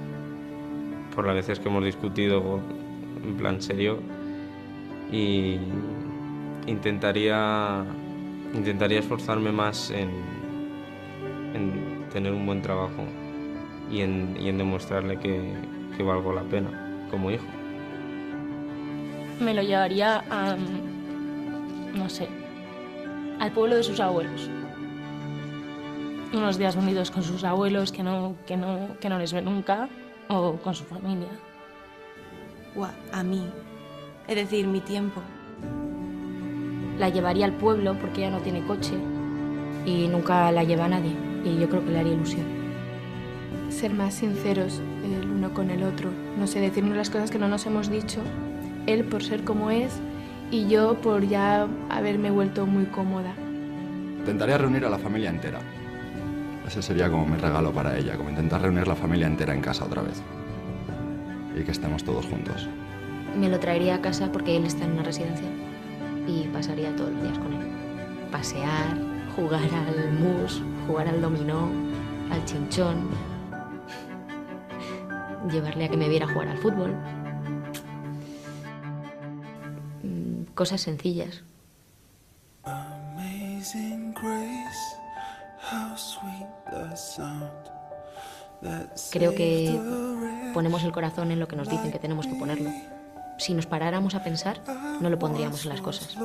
[1.15, 2.59] por las veces que hemos discutido
[3.23, 3.99] en plan serio
[5.11, 5.57] y,
[6.67, 7.83] intentaría,
[8.53, 10.09] intentaría esforzarme más en,
[11.53, 13.03] en tener un buen trabajo
[13.91, 15.53] y en, y en demostrarle que,
[15.95, 17.45] que valgo la pena como hijo.
[19.39, 20.55] Me lo llevaría a,
[21.95, 22.27] no sé,
[23.39, 24.49] al pueblo de sus abuelos.
[26.33, 29.87] Unos días unidos con sus abuelos que no, que no, que no les ve nunca
[30.27, 31.29] o con su familia.
[33.11, 33.49] A, mí,
[34.27, 35.21] es decir, mi tiempo.
[36.99, 38.93] La llevaría al pueblo porque ella no tiene coche
[39.85, 42.45] y nunca la lleva a nadie y yo creo que le haría ilusión.
[43.69, 47.47] Ser más sinceros el uno con el otro, no sé, decirnos las cosas que no
[47.47, 48.21] nos hemos dicho,
[48.85, 49.99] él por ser como es
[50.51, 53.33] y yo por ya haberme vuelto muy cómoda.
[54.19, 55.59] Intentaría reunir a la familia entera.
[56.67, 59.85] Ese sería como mi regalo para ella, como intentar reunir la familia entera en casa
[59.85, 60.21] otra vez.
[61.57, 62.67] Y que estemos todos juntos.
[63.39, 65.47] Me lo traería a casa porque él está en una residencia
[66.27, 67.67] y pasaría todos los días con él.
[68.31, 68.97] Pasear,
[69.35, 71.69] jugar al mus, jugar al dominó,
[72.29, 73.07] al chinchón,
[75.49, 76.93] llevarle a que me viera jugar al fútbol.
[80.03, 81.43] Mm, Cosas sencillas.
[89.17, 89.79] Creo que
[90.53, 92.69] ponemos el corazón en lo que nos dicen que tenemos que ponerlo.
[93.39, 94.61] Si nos paráramos a pensar,
[95.01, 96.15] no lo pondríamos en las cosas.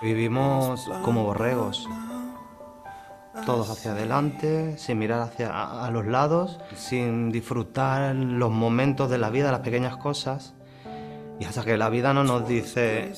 [0.00, 1.88] Vivimos como borregos,
[3.44, 9.18] todos hacia adelante, sin mirar hacia a, a los lados, sin disfrutar los momentos de
[9.18, 10.54] la vida, las pequeñas cosas.
[11.40, 13.12] Y hasta que la vida no nos dice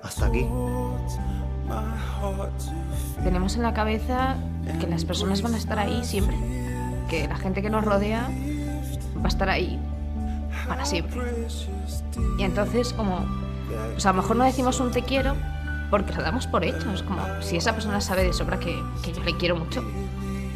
[0.00, 0.46] hasta aquí.
[3.24, 4.36] Tenemos en la cabeza
[4.80, 6.36] que las personas van a estar ahí siempre,
[7.08, 8.30] que la gente que nos rodea
[9.16, 9.78] va a estar ahí
[10.66, 11.20] para siempre.
[12.38, 13.26] Y entonces como,
[13.92, 15.34] pues a lo mejor no decimos un te quiero
[15.90, 19.24] porque lo damos por hecho, es como si esa persona sabe de sobra que, yo
[19.24, 19.82] le quiero mucho,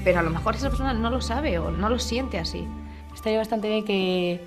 [0.05, 2.67] pero a lo mejor esa persona no lo sabe o no lo siente así.
[3.15, 4.47] Estaría bastante bien que,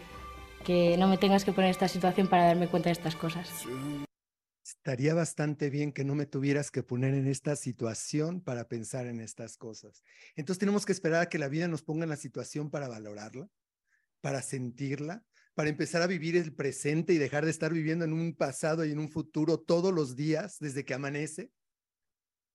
[0.64, 3.66] que no me tengas que poner esta situación para darme cuenta de estas cosas.
[4.66, 9.20] Estaría bastante bien que no me tuvieras que poner en esta situación para pensar en
[9.20, 10.04] estas cosas.
[10.36, 13.48] Entonces tenemos que esperar a que la vida nos ponga en la situación para valorarla,
[14.22, 15.24] para sentirla,
[15.54, 18.92] para empezar a vivir el presente y dejar de estar viviendo en un pasado y
[18.92, 21.52] en un futuro todos los días desde que amanece.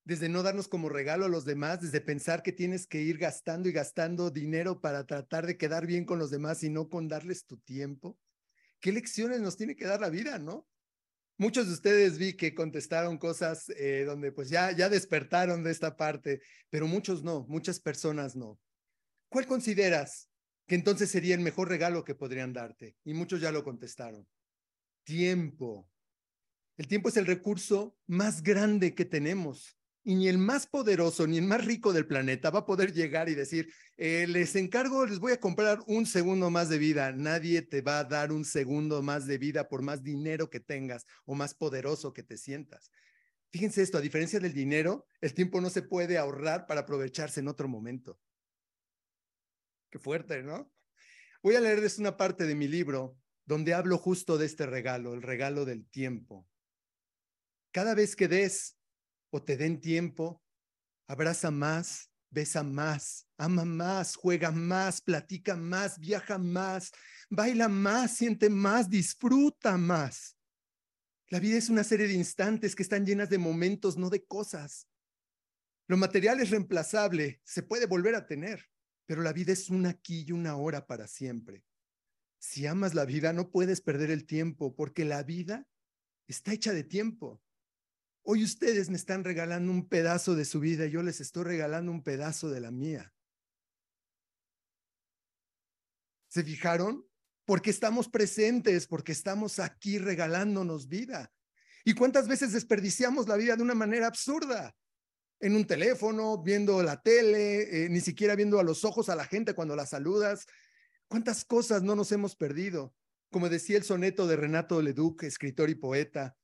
[0.05, 3.69] Desde no darnos como regalo a los demás, desde pensar que tienes que ir gastando
[3.69, 7.47] y gastando dinero para tratar de quedar bien con los demás y no con darles
[7.47, 8.19] tu tiempo.
[8.81, 10.67] ¿Qué lecciones nos tiene que dar la vida, no?
[11.41, 15.97] Muchos de ustedes vi que contestaron cosas eh, donde pues ya, ya despertaron de esta
[15.97, 18.61] parte, pero muchos no, muchas personas no.
[19.31, 20.29] ¿Cuál consideras
[20.67, 22.95] que entonces sería el mejor regalo que podrían darte?
[23.05, 24.29] Y muchos ya lo contestaron.
[25.03, 25.89] Tiempo.
[26.77, 29.80] El tiempo es el recurso más grande que tenemos.
[30.11, 33.29] Y ni el más poderoso ni el más rico del planeta va a poder llegar
[33.29, 37.13] y decir, eh, les encargo, les voy a comprar un segundo más de vida.
[37.13, 41.07] Nadie te va a dar un segundo más de vida por más dinero que tengas
[41.27, 42.91] o más poderoso que te sientas.
[43.53, 47.47] Fíjense esto, a diferencia del dinero, el tiempo no se puede ahorrar para aprovecharse en
[47.47, 48.19] otro momento.
[49.91, 50.73] Qué fuerte, ¿no?
[51.41, 55.23] Voy a leerles una parte de mi libro donde hablo justo de este regalo, el
[55.23, 56.49] regalo del tiempo.
[57.71, 58.80] Cada vez que des
[59.31, 60.43] o te den tiempo,
[61.07, 66.93] abraza más, besa más, ama más, juega más, platica más, viaja más,
[67.29, 70.37] baila más, siente más, disfruta más.
[71.29, 74.89] La vida es una serie de instantes que están llenas de momentos, no de cosas.
[75.87, 78.69] Lo material es reemplazable, se puede volver a tener,
[79.07, 81.65] pero la vida es un aquí y una hora para siempre.
[82.39, 85.69] Si amas la vida, no puedes perder el tiempo, porque la vida
[86.27, 87.43] está hecha de tiempo.
[88.23, 91.91] Hoy ustedes me están regalando un pedazo de su vida y yo les estoy regalando
[91.91, 93.13] un pedazo de la mía.
[96.29, 97.07] ¿Se fijaron?
[97.45, 101.33] Porque estamos presentes, porque estamos aquí regalándonos vida.
[101.85, 104.77] ¿Y cuántas veces desperdiciamos la vida de una manera absurda?
[105.41, 109.25] En un teléfono, viendo la tele, eh, ni siquiera viendo a los ojos a la
[109.25, 110.47] gente cuando la saludas.
[111.09, 112.95] ¿Cuántas cosas no nos hemos perdido?
[113.31, 116.37] Como decía el soneto de Renato Leduc, escritor y poeta,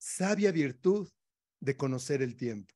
[0.00, 1.08] sabia virtud
[1.60, 2.74] de conocer el tiempo.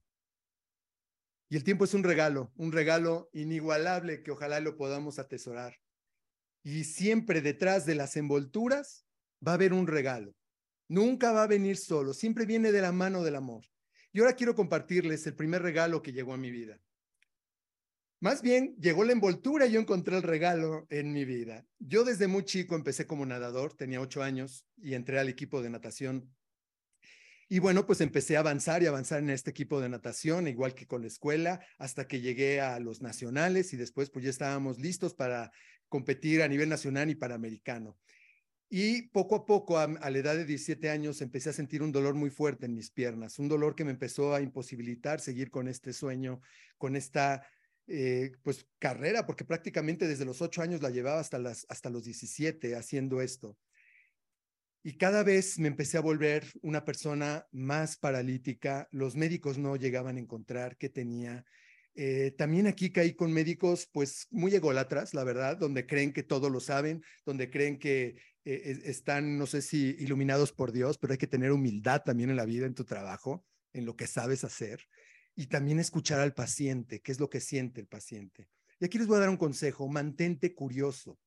[1.48, 5.80] Y el tiempo es un regalo, un regalo inigualable que ojalá lo podamos atesorar.
[6.62, 9.06] Y siempre detrás de las envolturas
[9.46, 10.34] va a haber un regalo.
[10.88, 13.64] Nunca va a venir solo, siempre viene de la mano del amor.
[14.12, 16.78] Y ahora quiero compartirles el primer regalo que llegó a mi vida.
[18.20, 21.66] Más bien, llegó la envoltura y yo encontré el regalo en mi vida.
[21.78, 25.70] Yo desde muy chico empecé como nadador, tenía ocho años y entré al equipo de
[25.70, 26.34] natación.
[27.48, 30.86] Y bueno, pues empecé a avanzar y avanzar en este equipo de natación, igual que
[30.86, 35.14] con la escuela, hasta que llegué a los nacionales y después pues ya estábamos listos
[35.14, 35.52] para
[35.88, 37.98] competir a nivel nacional y panamericano.
[38.70, 42.14] Y poco a poco, a, la edad de 17 años, empecé a sentir un dolor
[42.14, 45.92] muy fuerte en mis piernas, un dolor que me empezó a imposibilitar seguir con este
[45.92, 46.40] sueño,
[46.78, 47.46] con esta
[47.86, 52.04] eh, pues carrera, porque prácticamente desde los 8 años la llevaba hasta, las, hasta los
[52.04, 53.56] 17 haciendo esto.
[54.86, 58.86] Y cada vez me empecé a volver una persona más paralítica.
[58.92, 61.46] Los médicos no llegaban a encontrar qué tenía.
[61.94, 66.50] Eh, también aquí caí con médicos pues muy ególatras, la verdad, donde creen que todo
[66.50, 71.18] lo saben, donde creen que eh, están, no sé si iluminados por Dios, pero hay
[71.18, 74.86] que tener humildad también en la vida, en tu trabajo, en lo que sabes hacer.
[75.34, 78.50] Y también escuchar al paciente, qué es lo que siente el paciente.
[78.80, 81.18] Y aquí les voy a dar un consejo, mantente curioso.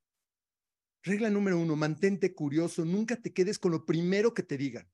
[1.04, 4.90] Regla número uno, mantente curioso, nunca te quedes con lo primero que te digan.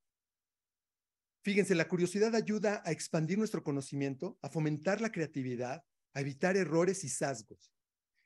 [1.44, 5.84] Fíjense, la curiosidad ayuda a expandir nuestro conocimiento, a fomentar la creatividad,
[6.14, 7.74] a evitar errores y sesgos.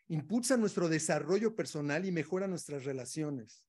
[0.08, 3.64] Impulsa nuestro desarrollo personal y mejora nuestras relaciones.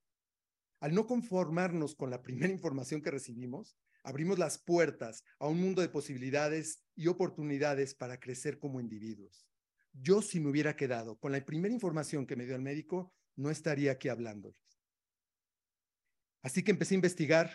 [0.80, 5.82] Al no conformarnos con la primera información que recibimos, abrimos las puertas a un mundo
[5.82, 9.48] de posibilidades y oportunidades para crecer como individuos.
[9.92, 13.50] Yo si me hubiera quedado con la primera información que me dio el médico, no
[13.50, 14.58] estaría aquí hablándoles.
[16.42, 17.50] Así que empecé a investigar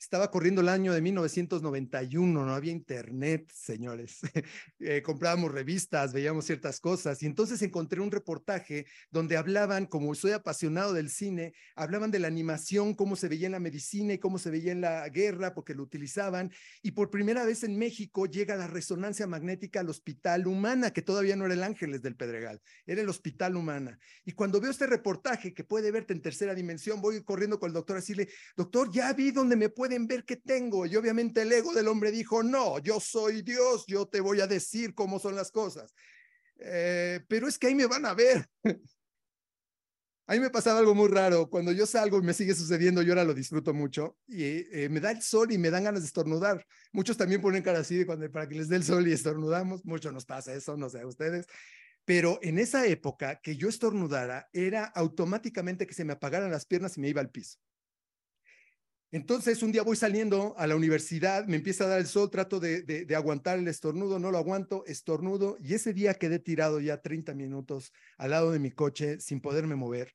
[0.00, 4.20] estaba corriendo el año de 1991, no había internet, señores.
[4.82, 10.32] Eh, comprábamos revistas, veíamos ciertas cosas y entonces encontré un reportaje donde hablaban, como soy
[10.32, 14.38] apasionado del cine, hablaban de la animación, cómo se veía en la medicina y cómo
[14.38, 16.50] se veía en la guerra, porque lo utilizaban.
[16.82, 21.36] Y por primera vez en México llega la resonancia magnética al Hospital Humana, que todavía
[21.36, 23.98] no era el Ángeles del Pedregal, era el Hospital Humana.
[24.24, 27.74] Y cuando veo este reportaje que puede verte en tercera dimensión, voy corriendo con el
[27.74, 30.86] doctor a decirle, doctor, ya vi donde me puede pueden ver qué tengo.
[30.86, 34.46] Y obviamente el ego del hombre dijo, no, yo soy Dios, yo te voy a
[34.46, 35.92] decir cómo son las cosas.
[36.58, 38.48] Eh, pero es que ahí me van a ver.
[40.28, 41.50] A mí me pasaba algo muy raro.
[41.50, 45.00] Cuando yo salgo y me sigue sucediendo, yo ahora lo disfruto mucho y eh, me
[45.00, 46.64] da el sol y me dan ganas de estornudar.
[46.92, 49.84] Muchos también ponen cara así de cuando, para que les dé el sol y estornudamos.
[49.84, 51.46] Mucho nos pasa eso, no sé a ustedes.
[52.04, 56.96] Pero en esa época que yo estornudara, era automáticamente que se me apagaran las piernas
[56.96, 57.58] y me iba al piso.
[59.12, 62.60] Entonces, un día voy saliendo a la universidad, me empieza a dar el sol, trato
[62.60, 67.34] de, aguantar el estornudo, no lo aguanto, estornudo, y ese día quedé tirado ya 30
[67.34, 70.14] minutos al lado de mi coche sin poderme mover.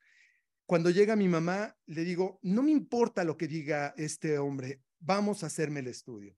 [0.65, 5.43] Cuando llega mi mamá, le digo, no me importa lo que diga este hombre, vamos
[5.43, 6.37] a hacerme el estudio.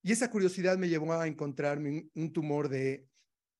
[0.00, 3.08] Y esa curiosidad me llevó a encontrarme un tumor de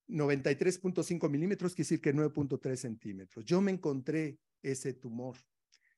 [0.08, 3.44] 93.5 milímetros, quiere decir que 9.3 centímetros.
[3.44, 5.36] Yo me encontré ese tumor.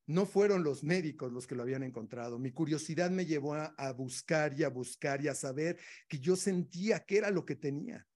[0.07, 2.38] No fueron los médicos los que lo habían encontrado.
[2.38, 5.78] Mi curiosidad me llevó a, buscar y a buscar y a saber
[6.09, 8.07] que yo sentía que era lo que tenía.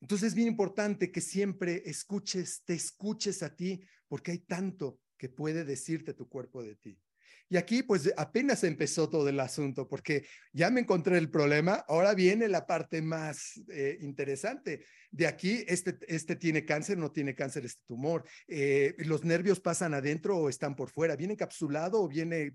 [0.00, 5.28] Entonces es bien importante que siempre escuches, te escuches a ti, porque hay tanto que
[5.28, 7.00] puede decirte tu cuerpo de ti.
[7.48, 12.12] Y aquí pues apenas empezó todo el asunto porque ya me encontré el problema, ahora
[12.14, 14.84] viene la parte más eh, interesante.
[15.10, 18.24] De aquí, este, este tiene cáncer, no tiene cáncer este tumor.
[18.48, 22.52] Eh, los nervios pasan adentro o están por fuera, viene encapsulado o viene...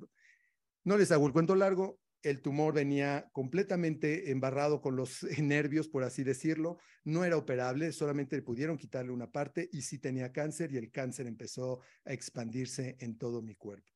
[0.84, 6.04] No les hago el cuento largo, el tumor venía completamente embarrado con los nervios, por
[6.04, 10.78] así decirlo, no era operable, solamente pudieron quitarle una parte y sí tenía cáncer y
[10.78, 13.91] el cáncer empezó a expandirse en todo mi cuerpo.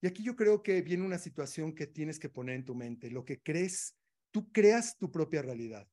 [0.00, 3.10] Y aquí yo creo que viene una situación que tienes que poner en tu mente.
[3.10, 3.96] Lo que crees,
[4.30, 5.88] tú creas tu propia realidad.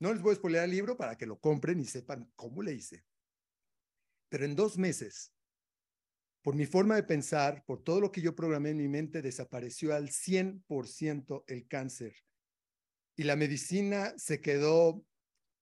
[0.00, 2.72] No les voy a spoiler el libro para que lo compren y sepan cómo le
[2.72, 3.04] hice.
[4.28, 5.32] Pero en dos meses,
[6.42, 9.94] por mi forma de pensar, por todo lo que yo programé en mi mente, desapareció
[9.94, 12.14] al 100% el cáncer.
[13.16, 15.04] Y la medicina se quedó,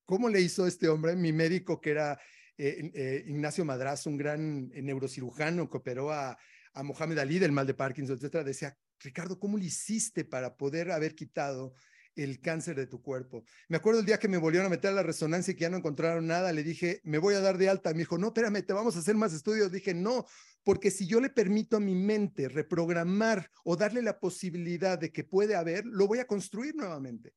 [0.06, 1.14] ¿cómo le hizo este hombre?
[1.16, 2.20] Mi médico, que era
[2.56, 6.38] eh, eh, Ignacio Madrazo, un gran neurocirujano que operó a
[6.74, 10.90] a Mohamed Ali del mal de Parkinson, etcétera, decía, Ricardo, ¿cómo lo hiciste para poder
[10.90, 11.74] haber quitado
[12.14, 13.44] el cáncer de tu cuerpo?
[13.68, 15.70] Me acuerdo el día que me volvieron a meter a la resonancia y que ya
[15.70, 17.92] no encontraron nada, le dije, me voy a dar de alta.
[17.92, 19.72] Me dijo, no, espérame, te vamos a hacer más estudios.
[19.72, 20.26] Dije, no,
[20.62, 25.24] porque si yo le permito a mi mente reprogramar o darle la posibilidad de que
[25.24, 27.34] puede haber, lo voy a construir nuevamente.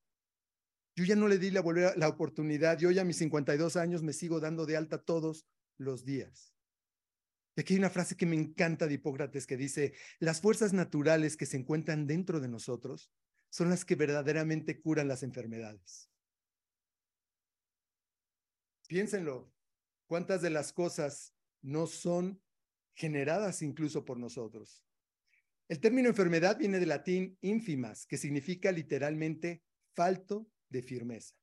[0.95, 1.61] Yo ya no le di la,
[1.97, 5.45] la oportunidad, yo ya a mis 52 años me sigo dando de alta todos
[5.77, 6.54] los días.
[7.55, 11.37] Y aquí hay una frase que me encanta de Hipócrates que dice, las fuerzas naturales
[11.37, 13.11] que se encuentran dentro de nosotros
[13.49, 16.09] son las que verdaderamente curan las enfermedades.
[18.87, 19.53] Piénsenlo,
[20.05, 22.41] ¿cuántas de las cosas no son
[22.93, 24.83] generadas incluso por nosotros?
[25.67, 29.63] El término enfermedad viene del latín ínfimas, que significa literalmente
[29.95, 31.35] falto de firmeza.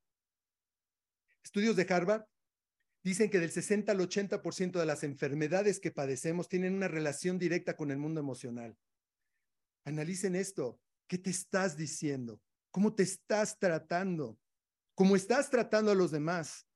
[1.43, 2.25] Estudios de Harvard
[3.03, 7.77] dicen que del 60 al 80% de las enfermedades que padecemos tienen una relación directa
[7.77, 8.77] con el mundo emocional.
[9.85, 10.81] Analicen esto.
[11.09, 12.41] ¿Qué te estás diciendo?
[12.71, 14.39] ¿Cómo te estás tratando?
[14.95, 16.67] ¿Cómo estás tratando a los demás?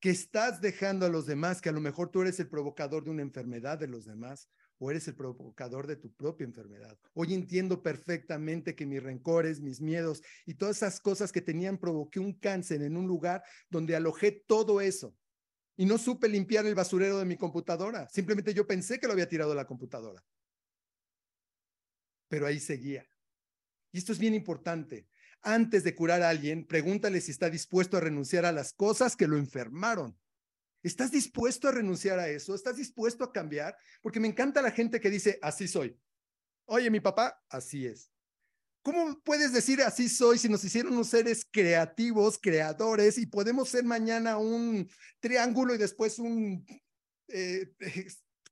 [0.00, 1.60] ¿Qué estás dejando a los demás?
[1.60, 4.90] Que a lo mejor tú eres el provocador de una enfermedad de los demás o
[4.90, 6.98] eres el provocador de tu propia enfermedad.
[7.14, 12.18] Hoy entiendo perfectamente que mis rencores, mis miedos y todas esas cosas que tenían provoqué
[12.20, 15.16] un cáncer en un lugar donde alojé todo eso.
[15.76, 18.08] Y no supe limpiar el basurero de mi computadora.
[18.08, 20.24] Simplemente yo pensé que lo había tirado a la computadora.
[22.28, 23.06] Pero ahí seguía.
[23.92, 25.08] Y esto es bien importante.
[25.42, 29.28] Antes de curar a alguien, pregúntale si está dispuesto a renunciar a las cosas que
[29.28, 30.18] lo enfermaron.
[30.82, 32.54] ¿Estás dispuesto a renunciar a eso?
[32.54, 33.76] ¿Estás dispuesto a cambiar?
[34.00, 35.98] Porque me encanta la gente que dice, así soy.
[36.66, 38.13] Oye, mi papá, así es.
[38.84, 43.82] ¿Cómo puedes decir así soy si nos hicieron unos seres creativos, creadores, y podemos ser
[43.82, 44.86] mañana un
[45.20, 46.66] triángulo y después un
[47.28, 47.72] eh,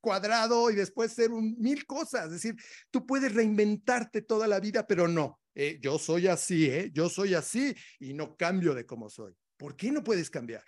[0.00, 2.24] cuadrado y después ser un mil cosas?
[2.26, 2.56] Es decir,
[2.90, 5.38] tú puedes reinventarte toda la vida, pero no.
[5.54, 6.90] Eh, yo soy así, ¿eh?
[6.94, 9.36] Yo soy así y no cambio de cómo soy.
[9.58, 10.64] ¿Por qué no puedes cambiar?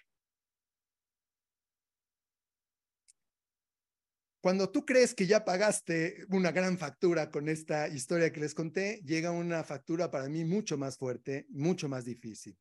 [4.44, 9.00] Cuando tú crees que ya pagaste una gran factura con esta historia que les conté,
[9.02, 12.54] llega una factura para mí mucho más fuerte, mucho más difícil.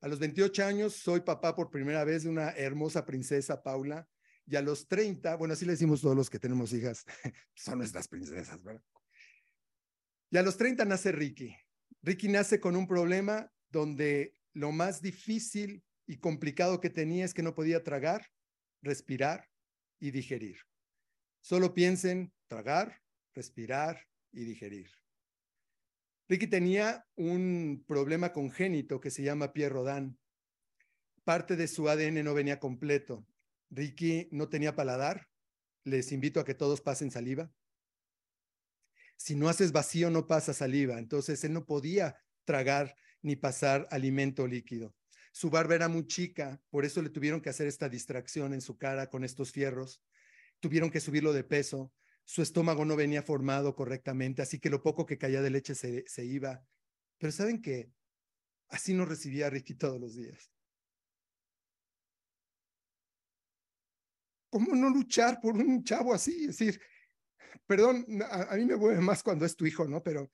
[0.00, 4.08] A los 28 años soy papá por primera vez de una hermosa princesa, Paula,
[4.44, 7.04] y a los 30, bueno, así le decimos todos los que tenemos hijas,
[7.54, 8.82] son nuestras princesas, ¿verdad?
[10.32, 11.56] Y a los 30 nace Ricky.
[12.02, 17.44] Ricky nace con un problema donde lo más difícil y complicado que tenía es que
[17.44, 18.26] no podía tragar,
[18.82, 19.48] respirar
[20.00, 20.56] y digerir.
[21.40, 23.02] Solo piensen tragar,
[23.34, 24.90] respirar y digerir.
[26.28, 30.18] Ricky tenía un problema congénito que se llama Pierre Rodin.
[31.24, 33.26] Parte de su ADN no venía completo.
[33.70, 35.28] Ricky no tenía paladar.
[35.84, 37.50] Les invito a que todos pasen saliva.
[39.16, 40.98] Si no haces vacío, no pasa saliva.
[40.98, 44.94] Entonces él no podía tragar ni pasar alimento líquido.
[45.32, 48.78] Su barba era muy chica, por eso le tuvieron que hacer esta distracción en su
[48.78, 50.02] cara con estos fierros
[50.60, 51.92] tuvieron que subirlo de peso,
[52.24, 56.24] su estómago no venía formado correctamente, así que lo poco que caía de leche se,
[56.24, 56.64] iba.
[57.18, 57.90] Pero ¿saben qué?
[58.68, 60.52] Así nos recibía Ricky todos los días.
[64.48, 66.44] ¿Cómo no luchar por un chavo así?
[66.44, 66.80] Es decir,
[67.66, 70.02] perdón, a, a mí me mueve más cuando es tu hijo, ¿no?
[70.02, 70.30] Pero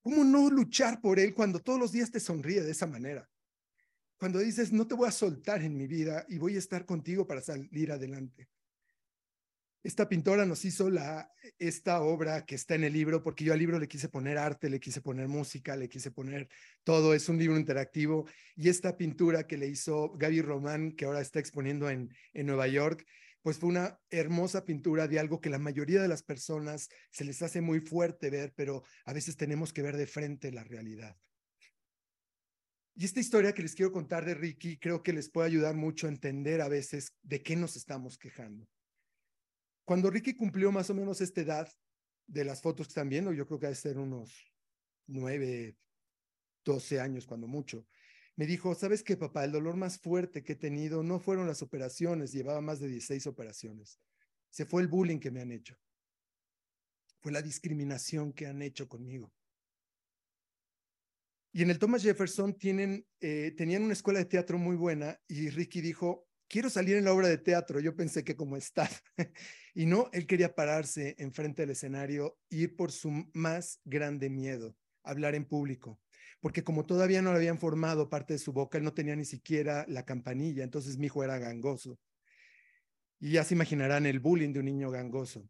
[0.00, 3.28] ¿cómo no luchar por él cuando todos los días te sonríe de esa manera?
[4.16, 7.26] Cuando dices, no te voy a soltar en mi vida y voy a estar contigo
[7.26, 8.48] para salir adelante.
[9.82, 13.58] Esta pintora nos hizo la, esta obra que está en el libro, porque yo al
[13.58, 16.48] libro le quise poner arte, le quise poner música, le quise poner
[16.84, 18.26] todo, es un libro interactivo.
[18.54, 22.68] Y esta pintura que le hizo Gaby Román, que ahora está exponiendo en, en Nueva
[22.68, 23.04] York,
[23.42, 27.42] pues fue una hermosa pintura de algo que la mayoría de las personas se les
[27.42, 31.16] hace muy fuerte ver, pero a veces tenemos que ver de frente la realidad.
[32.94, 36.06] Y esta historia que les quiero contar de Ricky creo que les puede ayudar mucho
[36.06, 38.68] a entender a veces de qué nos estamos quejando.
[39.84, 41.68] Cuando Ricky cumplió más o menos esta edad
[42.26, 44.52] de las fotos que están viendo, yo creo que ha de ser unos
[45.06, 45.76] nueve,
[46.64, 47.86] doce años cuando mucho,
[48.36, 49.44] me dijo, ¿sabes qué, papá?
[49.44, 53.26] El dolor más fuerte que he tenido no fueron las operaciones, llevaba más de 16
[53.26, 54.00] operaciones.
[54.48, 55.76] Se fue el bullying que me han hecho.
[57.20, 59.32] Fue la discriminación que han hecho conmigo.
[61.52, 65.50] Y en el Thomas Jefferson tienen, eh, tenían una escuela de teatro muy buena y
[65.50, 67.80] Ricky dijo, quiero salir en la obra de teatro.
[67.80, 68.88] Yo pensé que como está.
[69.74, 75.34] y no, él quería pararse enfrente del escenario, ir por su más grande miedo, hablar
[75.34, 75.98] en público.
[76.40, 79.24] Porque como todavía no le habían formado parte de su boca, él no tenía ni
[79.24, 81.98] siquiera la campanilla, entonces mi hijo era gangoso.
[83.18, 85.48] Y ya se imaginarán el bullying de un niño gangoso.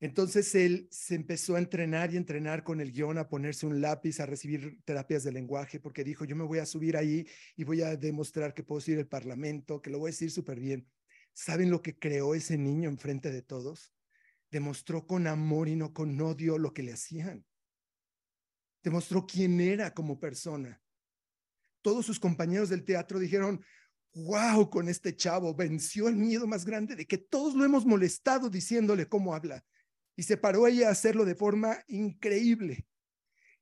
[0.00, 4.18] Entonces él se empezó a entrenar y entrenar con el guion, a ponerse un lápiz,
[4.18, 7.82] a recibir terapias de lenguaje, porque dijo, yo me voy a subir ahí y voy
[7.82, 10.88] a demostrar que puedo ir al Parlamento, que lo voy a decir súper bien.
[11.34, 13.92] ¿Saben lo que creó ese niño enfrente de todos?
[14.50, 17.44] Demostró con amor y no con odio lo que le hacían.
[18.82, 20.80] Demostró quién era como persona.
[21.82, 23.62] Todos sus compañeros del teatro dijeron,
[24.14, 28.48] wow, con este chavo venció el miedo más grande de que todos lo hemos molestado
[28.48, 29.62] diciéndole cómo habla
[30.20, 32.84] y se paró ella a hacerlo de forma increíble.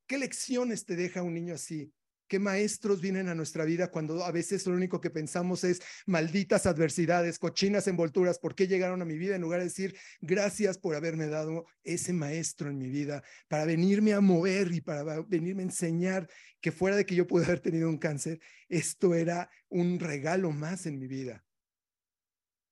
[0.05, 1.93] ¿Qué lecciones te deja un niño así?
[2.27, 6.65] ¿Qué maestros vienen a nuestra vida cuando a veces lo único que pensamos es malditas
[6.65, 9.37] adversidades, cochinas envolturas, ¿por qué llegaron a mi vida?
[9.37, 14.11] En lugar de decir gracias por haberme dado ese maestro en mi vida, para venirme
[14.11, 16.27] a mover y para venirme a enseñar
[16.59, 20.87] que fuera de que yo pude haber tenido un cáncer, esto era un regalo más
[20.87, 21.41] en mi vida.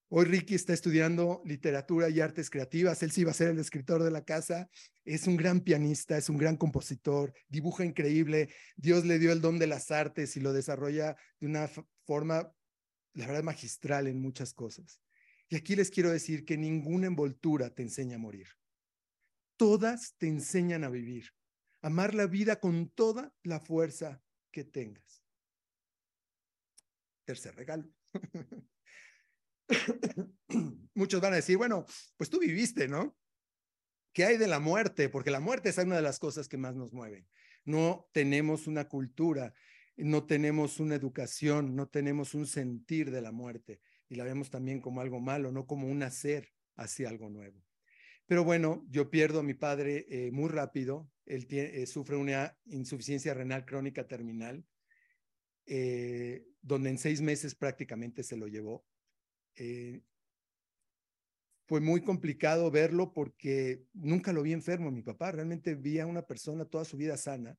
[0.10, 3.04] Hoy Ricky está estudiando literatura y artes creativas.
[3.04, 4.70] Él sí va a ser el escritor de la casa.
[5.04, 8.50] Es un gran pianista, es un gran compositor, dibuja increíble.
[8.78, 11.70] Dios le dio el don de las artes y lo desarrolla de una
[12.06, 12.54] forma,
[13.16, 15.02] la verdad, magistral en muchas cosas.
[15.50, 18.48] Y aquí les quiero decir que ninguna envoltura te enseña a morir.
[19.58, 21.34] Todas te enseñan a vivir,
[21.82, 25.22] amar la vida con toda la fuerza que tengas.
[27.26, 27.90] Tercer regalo.
[30.94, 31.86] Muchos van a decir, bueno,
[32.18, 33.16] pues tú viviste, ¿no?
[34.14, 35.10] ¿Qué hay de la muerte?
[35.10, 37.28] Porque la muerte es una de las cosas que más nos mueven.
[37.66, 39.54] No tenemos una cultura,
[39.96, 44.80] no tenemos una educación, no tenemos un sentir de la muerte y la vemos también
[44.80, 47.64] como algo malo, no como un hacer hacia algo nuevo.
[48.26, 51.10] Pero bueno, yo pierdo a mi padre eh, muy rápido.
[51.26, 54.66] Él eh, sufre una insuficiencia renal crónica terminal,
[55.66, 58.86] eh, donde en seis meses prácticamente se lo llevó.
[59.58, 60.02] Eh,
[61.68, 66.22] fue muy complicado verlo porque nunca lo vi enfermo mi papá, realmente vi a una
[66.22, 67.58] persona toda su vida sana,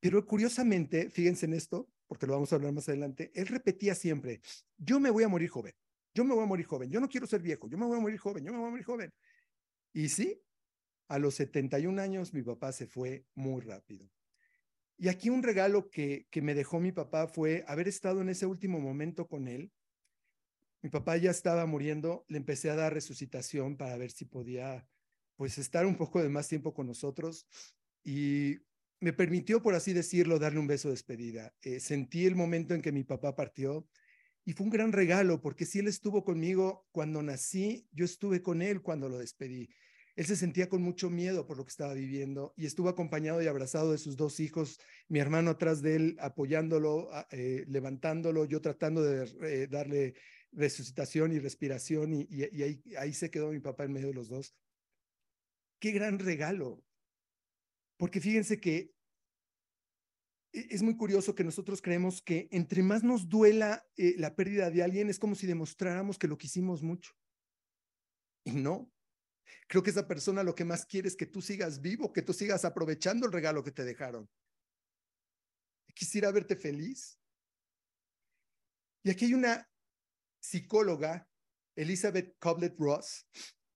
[0.00, 4.40] pero curiosamente, fíjense en esto, porque lo vamos a hablar más adelante, él repetía siempre,
[4.76, 5.74] yo me voy a morir joven,
[6.12, 8.00] yo me voy a morir joven, yo no quiero ser viejo, yo me voy a
[8.00, 9.12] morir joven, yo me voy a morir joven.
[9.92, 10.42] Y sí,
[11.08, 14.10] a los 71 años mi papá se fue muy rápido.
[14.98, 18.46] Y aquí un regalo que, que me dejó mi papá fue haber estado en ese
[18.46, 19.70] último momento con él,
[20.86, 24.86] mi papá ya estaba muriendo, le empecé a dar resucitación para ver si podía
[25.34, 27.48] pues estar un poco de más tiempo con nosotros
[28.04, 28.58] y
[29.00, 31.52] me permitió, por así decirlo, darle un beso de despedida.
[31.62, 33.88] Eh, sentí el momento en que mi papá partió
[34.44, 38.62] y fue un gran regalo porque si él estuvo conmigo cuando nací, yo estuve con
[38.62, 39.68] él cuando lo despedí.
[40.14, 43.48] Él se sentía con mucho miedo por lo que estaba viviendo y estuvo acompañado y
[43.48, 44.78] abrazado de sus dos hijos,
[45.08, 50.14] mi hermano atrás de él apoyándolo, eh, levantándolo, yo tratando de eh, darle
[50.56, 54.56] resucitación y respiración y, ahí, ahí se quedó mi papá en medio de los dos.
[55.78, 56.82] Qué gran regalo.
[57.98, 58.94] Porque fíjense que
[60.52, 64.70] e, es muy curioso que nosotros creemos que entre más nos duela eh, la pérdida
[64.70, 67.12] de alguien es como si demostráramos que lo quisimos mucho.
[68.44, 68.90] Y no.
[69.68, 72.32] Creo que esa persona lo que más quiere es que tú sigas vivo, que tú
[72.32, 74.28] sigas aprovechando el regalo que te dejaron.
[75.94, 77.18] Quisiera verte feliz.
[79.02, 79.68] Y aquí hay una
[80.46, 81.28] psicóloga
[81.74, 83.26] Elizabeth Coblet-Ross,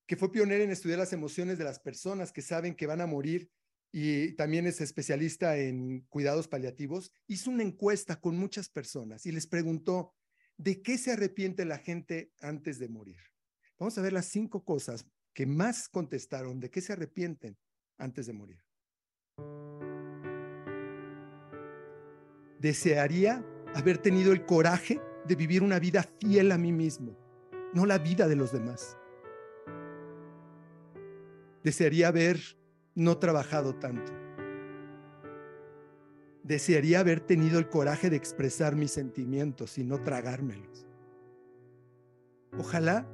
[0.07, 3.07] que fue pionera en estudiar las emociones de las personas que saben que van a
[3.07, 3.51] morir
[3.93, 9.49] y también es especialista en cuidados paliativos, hizo una encuesta con muchas personas y les
[9.49, 10.15] preguntó,
[10.57, 13.19] ¿de qué se arrepiente la gente antes de morir?
[13.79, 15.05] Vamos a ver las cinco cosas
[15.35, 17.59] que más contestaron, ¿de qué se arrepienten
[17.99, 18.61] antes de morir?
[22.61, 23.45] Desearía
[23.75, 27.17] haber tenido el coraje de vivir una vida fiel a mí mismo,
[27.75, 28.97] no la vida de los demás.
[31.63, 32.39] Desearía haber
[32.95, 34.13] no trabajado tanto.
[36.43, 40.87] Desearía haber tenido el coraje de expresar mis sentimientos y no tragármelos.
[42.59, 43.07] Ojalá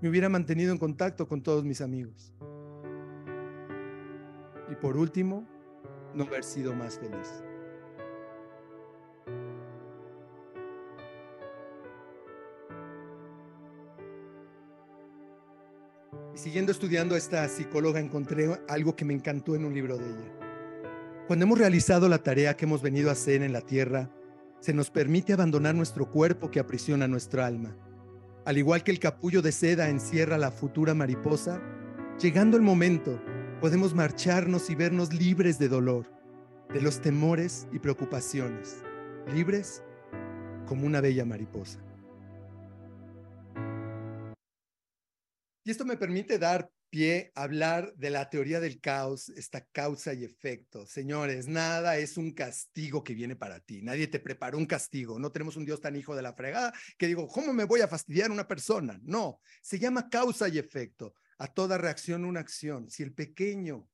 [0.00, 2.34] me hubiera mantenido en contacto con todos mis amigos.
[4.70, 5.46] Y por último,
[6.14, 7.44] no haber sido más feliz.
[16.40, 20.32] Siguiendo estudiando a esta psicóloga encontré algo que me encantó en un libro de ella.
[21.26, 24.10] Cuando hemos realizado la tarea que hemos venido a hacer en la tierra,
[24.58, 27.76] se nos permite abandonar nuestro cuerpo que aprisiona nuestra alma.
[28.46, 31.60] Al igual que el capullo de seda encierra la futura mariposa,
[32.18, 33.20] llegando el momento,
[33.60, 36.06] podemos marcharnos y vernos libres de dolor,
[36.72, 38.78] de los temores y preocupaciones,
[39.34, 39.82] libres
[40.66, 41.80] como una bella mariposa.
[45.62, 50.12] Y esto me permite dar pie a hablar de la teoría del caos, esta causa
[50.12, 50.86] y efecto.
[50.86, 53.80] Señores, nada es un castigo que viene para ti.
[53.82, 55.18] Nadie te preparó un castigo.
[55.18, 57.88] No tenemos un Dios tan hijo de la fregada que digo, ¿cómo me voy a
[57.88, 58.98] fastidiar una persona?
[59.02, 61.14] No, se llama causa y efecto.
[61.38, 62.90] A toda reacción una acción.
[62.90, 63.88] Si el pequeño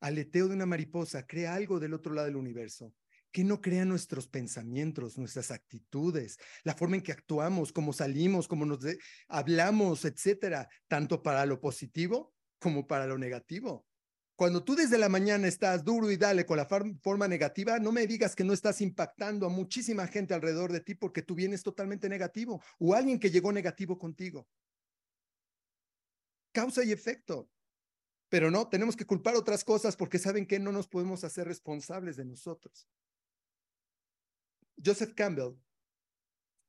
[0.00, 2.92] aleteo de una mariposa crea algo del otro lado del universo,
[3.32, 8.66] que no crea nuestros pensamientos, nuestras actitudes, la forma en que actuamos, cómo salimos, cómo
[8.66, 8.80] nos
[9.28, 13.86] hablamos, etcétera, tanto para lo positivo como para lo negativo.
[14.36, 18.06] Cuando tú desde la mañana estás duro y dale con la forma negativa, no me
[18.06, 22.08] digas que no estás impactando a muchísima gente alrededor de ti porque tú vienes totalmente
[22.08, 24.48] negativo o alguien que llegó negativo contigo.
[26.52, 27.48] Causa y efecto.
[28.28, 32.16] Pero no, tenemos que culpar otras cosas porque saben que no nos podemos hacer responsables
[32.16, 32.88] de nosotros.
[34.84, 35.56] Joseph Campbell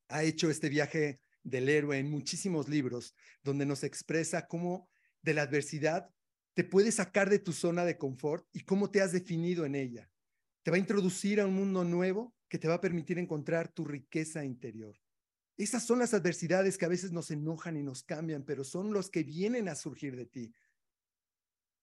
[0.10, 4.90] ha hecho este viaje del héroe en muchísimos libros donde nos expresa cómo
[5.22, 6.10] de la adversidad
[6.54, 10.10] te puede sacar de tu zona de confort y cómo te has definido en ella.
[10.62, 13.84] Te va a introducir a un mundo nuevo que te va a permitir encontrar tu
[13.84, 14.96] riqueza interior.
[15.58, 19.10] Esas son las adversidades que a veces nos enojan y nos cambian, pero son los
[19.10, 20.54] que vienen a surgir de ti.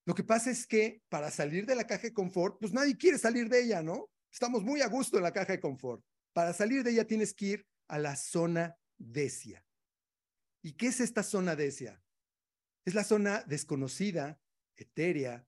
[0.07, 3.19] Lo que pasa es que para salir de la caja de confort, pues nadie quiere
[3.19, 4.09] salir de ella, ¿no?
[4.33, 6.05] Estamos muy a gusto en la caja de confort.
[6.33, 9.65] Para salir de ella tienes que ir a la zona decia.
[10.63, 12.03] ¿Y qué es esta zona decia?
[12.85, 14.41] Es la zona desconocida,
[14.77, 15.47] etérea,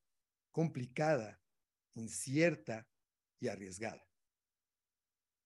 [0.51, 1.41] complicada,
[1.95, 2.87] incierta
[3.41, 4.07] y arriesgada.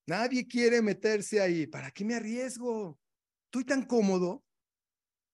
[0.07, 1.67] Nadie quiere meterse ahí.
[1.67, 3.01] ¿Para qué me arriesgo?
[3.47, 4.45] Estoy tan cómodo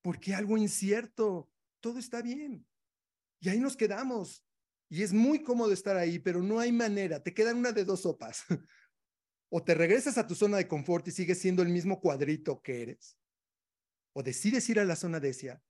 [0.03, 1.51] porque algo incierto.
[1.81, 2.67] Todo está bien.
[3.41, 4.45] Y ahí nos quedamos.
[4.89, 7.23] Y es muy cómodo estar ahí, pero no hay manera.
[7.23, 8.45] Te quedan una de dos sopas.
[9.55, 12.81] O te regresas a tu zona de confort y sigues siendo el mismo cuadrito que
[12.81, 13.19] eres.
[14.15, 15.63] O decides ir a la zona decia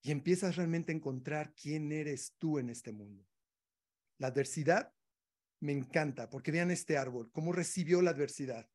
[0.00, 3.28] y empiezas realmente a encontrar quién eres tú en este mundo.
[4.16, 4.94] La adversidad
[5.60, 8.70] me encanta porque vean este árbol, cómo recibió la adversidad.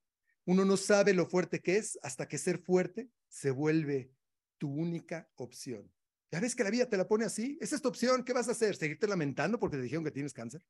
[0.45, 4.11] Uno no sabe lo fuerte que es hasta que ser fuerte se vuelve
[4.59, 5.91] tu única opción.
[6.29, 7.57] Ya ves que la vida te la pone así.
[7.59, 8.23] Esa es tu opción.
[8.23, 8.75] ¿Qué vas a hacer?
[8.75, 10.63] ¿Seguirte lamentando porque te dijeron que tienes cáncer?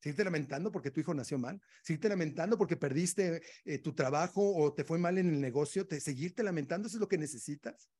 [0.00, 1.60] ¿Seguirte lamentando porque tu hijo nació mal?
[1.82, 5.86] ¿Seguirte lamentando porque perdiste eh, tu trabajo o te fue mal en el negocio?
[5.86, 6.86] ¿Te, ¿Seguirte lamentando?
[6.86, 7.90] ¿Eso es lo que necesitas?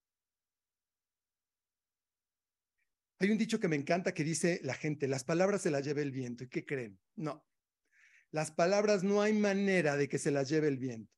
[3.20, 6.02] Hay un dicho que me encanta que dice la gente, las palabras se las lleva
[6.02, 6.44] el viento.
[6.44, 7.00] ¿Y qué creen?
[7.16, 7.44] No.
[8.30, 11.12] Las palabras no hay manera de que se las lleve el viento.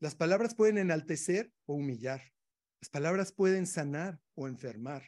[0.00, 2.22] Las palabras pueden enaltecer o humillar.
[2.80, 5.02] Las palabras pueden sanar o enfermar.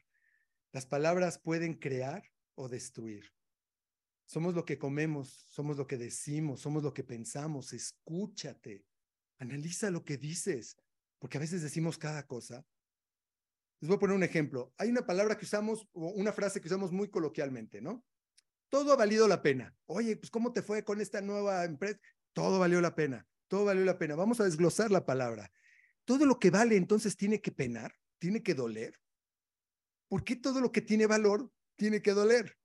[0.72, 2.22] Las palabras pueden crear
[2.54, 3.30] o destruir.
[4.30, 7.72] Somos lo que comemos, somos lo que decimos, somos lo que pensamos.
[7.72, 8.84] Escúchate,
[9.38, 10.76] analiza lo que dices,
[11.18, 12.64] porque a veces decimos cada cosa
[13.80, 14.72] les voy a poner un ejemplo.
[14.76, 18.04] Hay una palabra que usamos, o una frase que usamos muy coloquialmente, ¿no?
[18.68, 19.74] Todo ha valido la pena.
[19.86, 21.98] Oye, pues ¿cómo te fue con esta nueva empresa?
[22.32, 24.14] Todo valió la pena, todo valió la pena.
[24.14, 25.50] Vamos a desglosar la palabra.
[26.04, 29.00] Todo lo que vale entonces tiene que penar, tiene que doler.
[30.08, 32.59] ¿Por qué todo lo que tiene valor tiene que doler?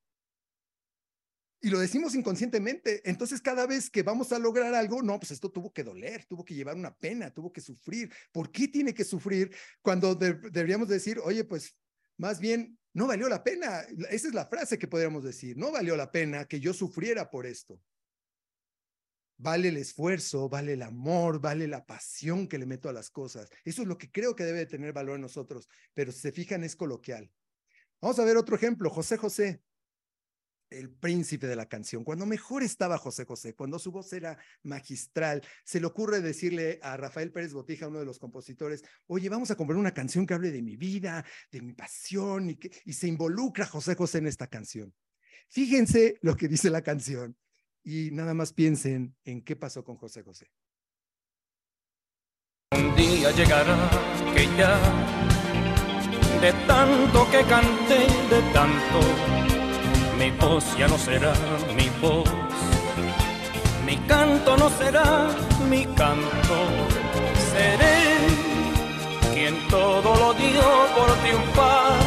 [1.61, 3.01] Y lo decimos inconscientemente.
[3.09, 6.45] Entonces, cada vez que vamos a lograr algo, no, pues esto tuvo que doler, tuvo
[6.45, 8.11] que llevar una pena, tuvo que sufrir.
[8.31, 11.75] ¿Por qué tiene que sufrir cuando deberíamos decir, oye, pues
[12.17, 13.81] más bien, no valió la pena?
[14.09, 17.45] Esa es la frase que podríamos decir, no valió la pena que yo sufriera por
[17.45, 17.81] esto.
[19.37, 23.49] Vale el esfuerzo, vale el amor, vale la pasión que le meto a las cosas.
[23.65, 26.63] Eso es lo que creo que debe tener valor en nosotros, pero si se fijan
[26.63, 27.29] es coloquial.
[28.01, 29.61] Vamos a ver otro ejemplo, José José
[30.69, 35.41] el príncipe de la canción, cuando mejor estaba José José, cuando su voz era magistral,
[35.63, 39.55] se le ocurre decirle a Rafael Pérez Botija, uno de los compositores, oye, vamos a
[39.55, 43.07] comprar una canción que hable de mi vida, de mi pasión, y, que, y se
[43.07, 44.93] involucra José José en esta canción.
[45.49, 47.37] Fíjense lo que dice la canción
[47.83, 50.51] y nada más piensen en qué pasó con José José.
[52.71, 53.89] Un día llegará
[54.35, 54.75] que ya,
[56.41, 59.54] de tanto que canté, de tanto
[60.17, 61.33] mi voz ya no será
[61.75, 62.29] mi voz,
[63.85, 65.29] mi canto no será
[65.69, 66.57] mi canto.
[67.51, 67.97] Seré
[69.33, 71.99] quien todo lo dio por triunfar,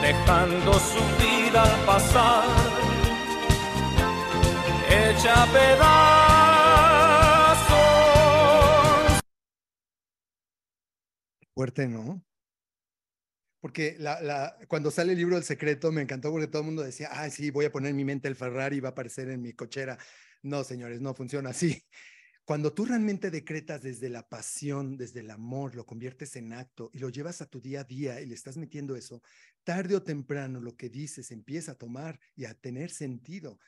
[0.00, 2.44] dejando su vida pasar,
[4.88, 6.02] hecha pedazos.
[11.54, 12.20] Fuerte, ¿no?
[13.62, 13.96] Porque
[14.66, 17.52] cuando sale el libro del secreto me encantó porque todo el mundo decía, ah, sí,
[17.52, 19.96] voy a poner en mi mente el Ferrari, va a aparecer en mi cochera.
[20.42, 21.80] No, señores, no funciona así.
[22.44, 26.98] Cuando tú realmente decretas desde la pasión, desde el amor, lo conviertes en acto y
[26.98, 29.22] lo llevas a tu día a día y le estás metiendo eso,
[29.62, 33.60] tarde o temprano lo que dices empieza a tomar y a tener sentido.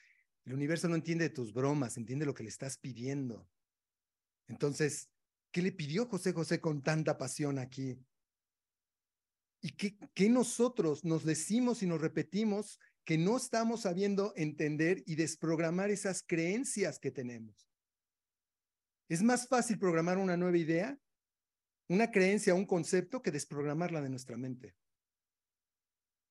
[0.44, 3.48] El universo no entiende tus bromas, entiende lo que le estás pidiendo.
[4.48, 5.08] Entonces,
[5.52, 7.96] ¿qué le pidió José José con tanta pasión aquí?
[9.64, 15.90] ¿Y qué, nosotros nos decimos y nos repetimos que no estamos sabiendo entender y desprogramar
[15.90, 17.66] esas creencias que tenemos?
[19.08, 20.98] Es más fácil programar una nueva idea,
[21.88, 24.74] una creencia, un concepto, que desprogramarla de nuestra mente.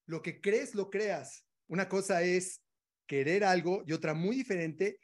[0.06, 1.44] Lo que crees, lo creas.
[1.68, 2.62] Una cosa es
[3.08, 5.00] querer algo y otra muy diferente,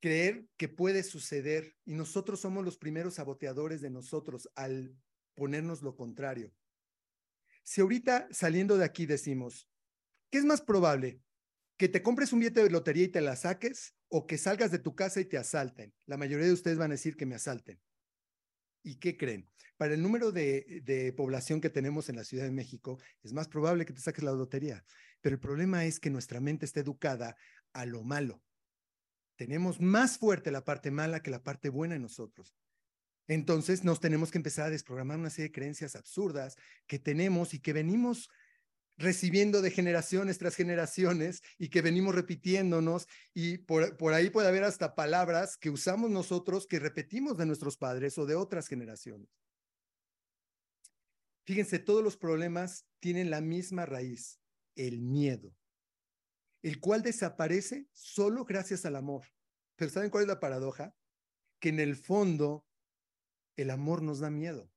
[0.00, 1.74] creer que puede suceder.
[1.84, 4.94] Y nosotros somos los primeros saboteadores de nosotros al
[5.34, 6.54] ponernos lo contrario.
[7.64, 9.68] Si ahorita saliendo de aquí decimos,
[10.30, 11.22] ¿qué es más probable?
[11.78, 14.78] ¿Que te compres un billete de lotería y te la saques o que salgas de
[14.78, 15.92] tu casa y te asalten?
[16.06, 17.80] La mayoría de ustedes van a decir que me asalten.
[18.82, 19.48] ¿Y qué creen?
[19.78, 23.48] Para el número de, de, población que tenemos en la Ciudad de México, es más
[23.48, 24.84] probable que te saques la lotería.
[25.22, 27.34] Pero el problema es que nuestra mente está educada
[27.72, 28.42] a lo malo.
[29.36, 32.54] Tenemos más fuerte la parte mala que la parte buena en nosotros.
[33.26, 36.56] Entonces nos tenemos que empezar a desprogramar una serie de creencias absurdas
[36.86, 38.28] que tenemos y que venimos
[38.96, 44.94] recibiendo de generaciones tras generaciones y que venimos repitiéndonos y por, ahí puede haber hasta
[44.94, 49.28] palabras que usamos nosotros que repetimos de nuestros padres o de otras generaciones.
[51.44, 54.40] Fíjense, todos los problemas tienen la misma raíz,
[54.76, 55.54] el miedo,
[56.62, 59.26] el cual desaparece solo gracias al amor.
[59.76, 60.94] Pero ¿saben cuál es la paradoja?
[61.58, 62.63] Que en el fondo
[63.56, 64.70] el amor nos da miedo.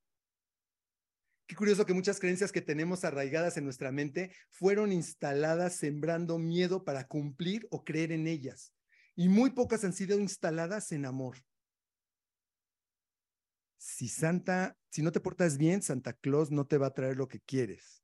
[1.46, 6.84] Qué curioso que muchas creencias que tenemos arraigadas en nuestra mente fueron instaladas sembrando miedo
[6.84, 8.74] para cumplir o creer en ellas.
[9.16, 11.38] Y muy pocas han sido instaladas en amor.
[13.78, 17.28] Si Santa, si no te portas bien, Santa Claus no te va a traer lo
[17.28, 18.02] que quieres.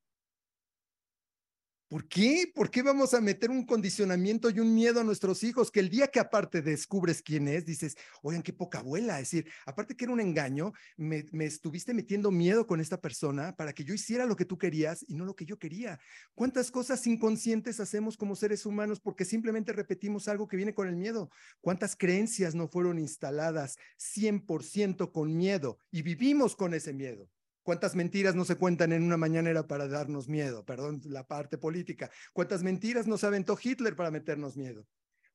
[1.95, 2.51] ¿Por qué?
[2.53, 5.71] ¿Por qué vamos a meter un condicionamiento y un miedo a nuestros hijos?
[5.71, 9.21] Que el día que aparte descubres quién es, dices, oigan, qué poca abuela.
[9.21, 13.55] Es decir, aparte que era un engaño, me, me, estuviste metiendo miedo con esta persona
[13.55, 16.01] para que yo hiciera lo que tú querías y no lo que yo quería.
[16.35, 20.97] ¿Cuántas cosas inconscientes hacemos como seres humanos porque simplemente repetimos algo que viene con el
[20.97, 21.31] miedo?
[21.61, 27.31] ¿Cuántas creencias no fueron instaladas 100% con miedo y vivimos con ese miedo?
[27.65, 30.67] ¿Cuántas mentiras no se cuentan en una mañanera para darnos miedo?
[30.67, 32.11] Perdón, la parte política.
[32.35, 34.87] ¿Cuántas mentiras nos aventó Hitler para meternos miedo?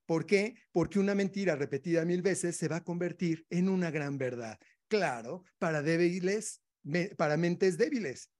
[0.06, 0.54] ¿Por qué?
[0.70, 4.60] Porque una mentira repetida mil veces se va a convertir en una gran verdad.
[4.86, 6.62] Claro, para débiles,
[7.16, 8.30] para mentes débiles.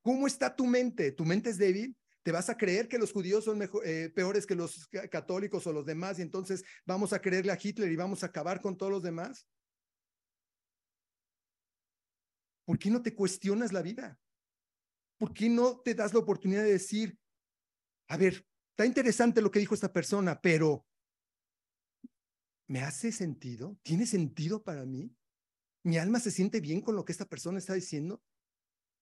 [0.00, 1.10] ¿Cómo está tu mente?
[1.10, 1.96] ¿Tu mente es débil?
[2.22, 5.86] ¿Te vas a creer que los judíos son eh, peores que los católicos o los
[5.86, 9.02] demás y entonces vamos a creerle a Hitler y vamos a acabar con todos los
[9.02, 9.48] demás?
[12.64, 14.18] ¿Por qué no te cuestionas la vida?
[15.18, 17.18] ¿Por qué no te das la oportunidad de decir,
[18.08, 20.86] a ver, está interesante lo que dijo esta persona, pero
[22.68, 23.78] ¿me hace sentido?
[23.82, 25.14] ¿Tiene sentido para mí?
[25.84, 28.22] ¿Mi alma se siente bien con lo que esta persona está diciendo?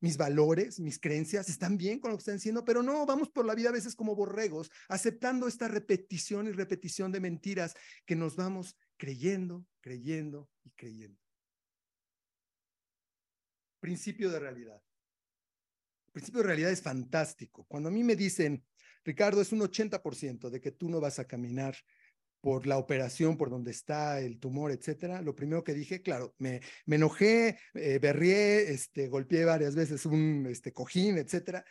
[0.01, 3.45] mis valores, mis creencias están bien con lo que están diciendo, pero no, vamos por
[3.45, 7.75] la vida a veces como borregos, aceptando esta repetición y repetición de mentiras
[8.07, 11.19] que nos vamos creyendo, creyendo y creyendo
[13.79, 14.83] principio de realidad.
[16.07, 17.65] El principio de realidad es fantástico.
[17.67, 18.65] Cuando a mí me dicen,
[19.05, 21.77] Ricardo, es un 80% de que tú no vas a caminar
[22.41, 26.61] por la operación, por donde está el tumor, etcétera, lo primero que dije, claro, me,
[26.87, 31.65] me enojé, eh, berrié, este, golpeé varias veces un este, cojín, etcétera,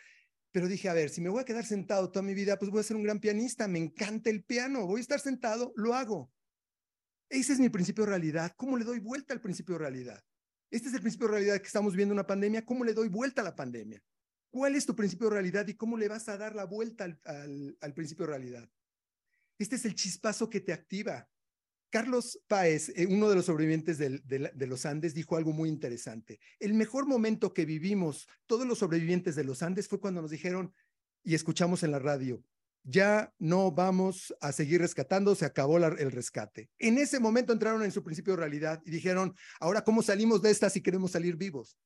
[0.50, 2.80] pero dije, a ver, si me voy a quedar sentado toda mi vida, pues voy
[2.80, 6.30] a ser un gran pianista, me encanta el piano, voy a estar sentado, lo hago.
[7.28, 8.52] Ese es mi principio de realidad.
[8.56, 10.24] ¿Cómo le doy vuelta al principio de realidad?
[10.70, 12.64] Este es el principio de realidad que estamos viendo una pandemia.
[12.64, 14.02] ¿Cómo le doy vuelta a la pandemia?
[14.50, 17.94] ¿Cuál es tu principio de realidad y cómo le vas a dar la vuelta al,
[17.94, 18.70] principio de realidad?
[19.58, 21.28] Este es el chispazo que te activa.
[21.90, 26.38] Carlos Páez, eh, uno de los sobrevivientes de, los Andes, dijo algo muy interesante.
[26.58, 30.72] El mejor momento que vivimos todos los sobrevivientes de los Andes fue cuando nos dijeron
[31.22, 32.42] y escuchamos en la radio,
[32.84, 36.70] ya no vamos a seguir rescatando, se acabó el rescate.
[36.78, 40.50] En ese momento entraron en su principio de realidad y dijeron, ahora, ¿cómo salimos de
[40.50, 41.76] esta si queremos salir vivos?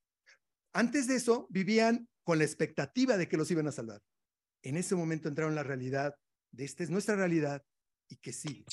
[0.72, 4.00] Antes de eso, vivían con la expectativa de que los iban a salvar.
[4.62, 6.14] En ese momento entraron en la realidad
[6.52, 7.62] de esta es nuestra realidad
[8.08, 8.64] y que sí,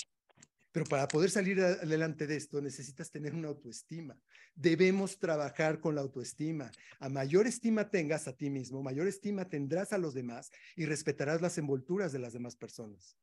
[0.72, 4.18] pero para poder salir adelante de esto necesitas tener una autoestima.
[4.54, 6.72] Debemos trabajar con la autoestima.
[7.00, 11.42] A mayor estima tengas a ti mismo, mayor estima tendrás a los demás y respetarás
[11.42, 13.18] las envolturas de las demás personas.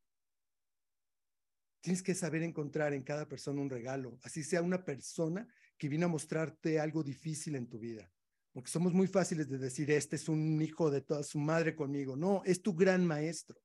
[1.81, 5.47] Tienes que saber encontrar en cada persona un regalo, así sea una persona
[5.79, 8.11] que viene a mostrarte algo difícil en tu vida.
[8.53, 12.17] Porque somos muy fáciles de decir, este es un hijo de toda su madre conmigo.
[12.17, 13.61] No, es tu gran maestro.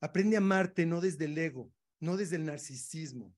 [0.00, 1.70] Aprende a amarte no desde el ego,
[2.00, 3.34] no desde el narcisismo.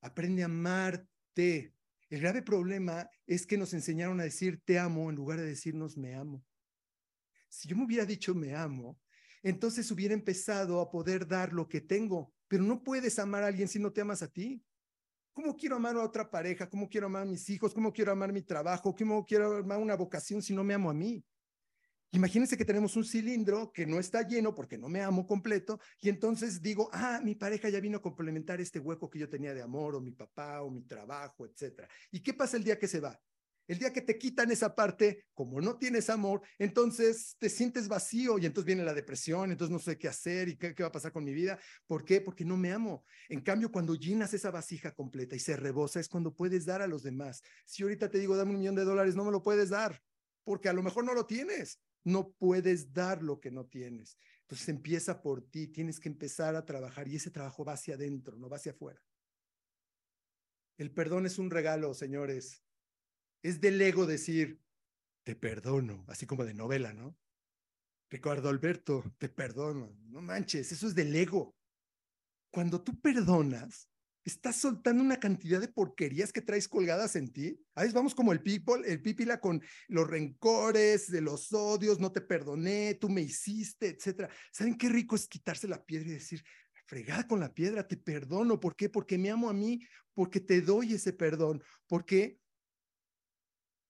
[0.00, 1.74] Aprende a amarte.
[2.10, 5.96] El grave problema es que nos enseñaron a decir te amo en lugar de decirnos
[5.96, 6.44] me amo.
[7.48, 8.98] Si yo me hubiera dicho me amo,
[9.42, 13.68] entonces hubiera empezado a poder dar lo que tengo, pero no puedes amar a alguien
[13.68, 14.62] si no te amas a ti.
[15.32, 16.68] ¿Cómo quiero amar a otra pareja?
[16.68, 17.72] ¿Cómo quiero amar a mis hijos?
[17.72, 18.94] ¿Cómo quiero amar mi trabajo?
[18.94, 21.24] ¿Cómo quiero amar una vocación si no me amo a mí?
[22.14, 26.10] Imagínense que tenemos un cilindro que no está lleno porque no me amo completo y
[26.10, 29.62] entonces digo, ah, mi pareja ya vino a complementar este hueco que yo tenía de
[29.62, 31.88] amor o mi papá o mi trabajo, etcétera.
[32.10, 33.18] ¿Y qué pasa el día que se va?
[33.66, 38.38] El día que te quitan esa parte, como no tienes amor, entonces te sientes vacío
[38.38, 40.92] y entonces viene la depresión, entonces no sé qué hacer y qué, qué va a
[40.92, 41.58] pasar con mi vida.
[41.86, 42.20] ¿Por qué?
[42.20, 43.06] Porque no me amo.
[43.30, 46.86] En cambio, cuando llenas esa vasija completa y se rebosa, es cuando puedes dar a
[46.86, 47.40] los demás.
[47.64, 50.02] Si ahorita te digo, dame un millón de dólares, no me lo puedes dar,
[50.44, 51.80] porque a lo mejor no lo tienes.
[52.04, 54.16] No puedes dar lo que no tienes.
[54.42, 58.36] Entonces empieza por ti, tienes que empezar a trabajar y ese trabajo va hacia adentro,
[58.36, 59.02] no va hacia afuera.
[60.78, 62.64] El perdón es un regalo, señores.
[63.42, 64.60] Es del ego decir,
[65.22, 67.16] te perdono, así como de novela, ¿no?
[68.10, 69.96] Ricardo Alberto, te perdono.
[70.02, 71.56] No manches, eso es del ego.
[72.50, 73.88] Cuando tú perdonas,
[74.24, 77.58] estás soltando una cantidad de porquerías que traes colgadas en ti.
[77.74, 82.20] Ahí vamos como el people, el pípila con los rencores, de los odios, no te
[82.20, 84.30] perdoné, tú me hiciste, etcétera.
[84.52, 86.42] ¿Saben qué rico es quitarse la piedra y decir,
[86.86, 88.60] fregada con la piedra, te perdono?
[88.60, 88.88] ¿Por qué?
[88.88, 89.80] Porque me amo a mí,
[90.14, 92.38] porque te doy ese perdón, porque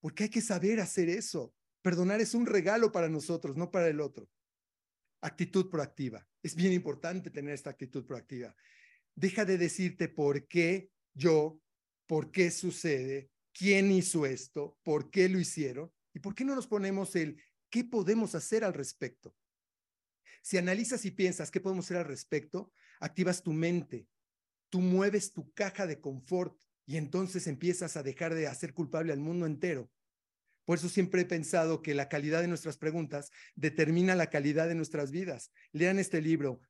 [0.02, 1.54] porque hay que saber hacer eso.
[1.80, 4.28] Perdonar es un regalo para nosotros, no para el otro.
[5.20, 6.26] Actitud proactiva.
[6.42, 8.54] Es bien importante tener esta actitud proactiva.
[9.14, 11.60] Deja de decirte por qué yo,
[12.06, 16.66] por qué sucede, quién hizo esto, por qué lo hicieron y por qué no nos
[16.66, 19.34] ponemos el qué podemos hacer al respecto.
[20.42, 24.08] Si analizas y piensas qué podemos hacer al respecto, activas tu mente,
[24.68, 29.20] tú mueves tu caja de confort y entonces empiezas a dejar de hacer culpable al
[29.20, 29.90] mundo entero.
[30.64, 34.74] Por eso siempre he pensado que la calidad de nuestras preguntas determina la calidad de
[34.74, 35.52] nuestras vidas.
[35.72, 36.60] Lean este libro,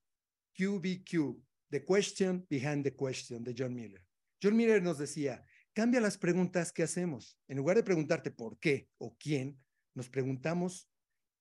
[0.57, 4.06] QBQ, The Question Behind the Question, de John Miller.
[4.42, 5.42] John Miller nos decía,
[5.72, 7.38] cambia las preguntas que hacemos.
[7.48, 9.58] En lugar de preguntarte por qué o quién,
[9.94, 10.90] nos preguntamos,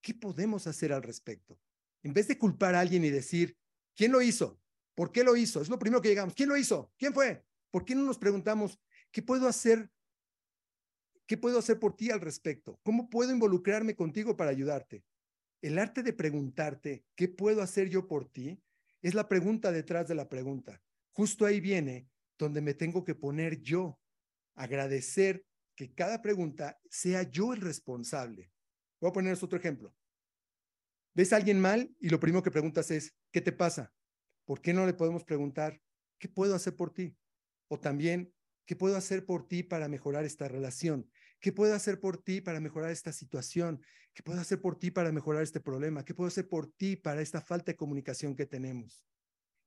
[0.02, 1.60] ¿qué podemos hacer al respecto?
[2.02, 3.58] En vez de culpar a alguien y decir,
[3.94, 4.58] ¿quién lo hizo?
[4.96, 5.62] ¿Por qué lo hizo?
[5.62, 6.34] Es lo primero que llegamos.
[6.34, 6.94] ¿Quién lo hizo?
[6.98, 7.44] ¿Quién fue?
[7.70, 8.80] ¿Por qué no nos preguntamos
[9.12, 9.92] qué puedo hacer?
[11.28, 12.80] ¿Qué puedo hacer por ti al respecto?
[12.84, 15.04] ¿Cómo puedo involucrarme contigo para ayudarte?
[15.62, 18.62] El arte de preguntarte, ¿qué puedo hacer yo por ti?
[19.02, 20.82] Es la pregunta detrás de la pregunta.
[21.12, 24.00] Justo ahí viene donde me tengo que poner yo,
[24.56, 25.46] agradecer
[25.76, 28.52] que cada pregunta sea yo el responsable.
[29.00, 29.96] Voy a poner otro ejemplo.
[31.14, 33.94] ¿Ves a alguien mal y lo primero que preguntas es, ¿qué te pasa?
[34.46, 35.82] ¿Por qué no le podemos preguntar,
[36.18, 37.18] ¿qué puedo hacer por ti?
[37.68, 38.34] O también,
[38.66, 41.11] ¿qué puedo hacer por ti para mejorar esta relación?
[41.42, 43.84] ¿Qué puedo hacer por ti para mejorar esta situación?
[44.14, 46.06] ¿Qué puedo hacer por ti para mejorar este problema?
[46.06, 49.04] ¿Qué puedo hacer por ti para esta falta de comunicación que tenemos?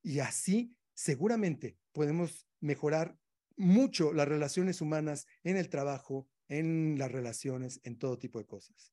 [0.01, 3.19] Y así, seguramente, podemos mejorar
[3.57, 8.93] mucho las relaciones humanas en el trabajo, en las relaciones, en todo tipo de cosas.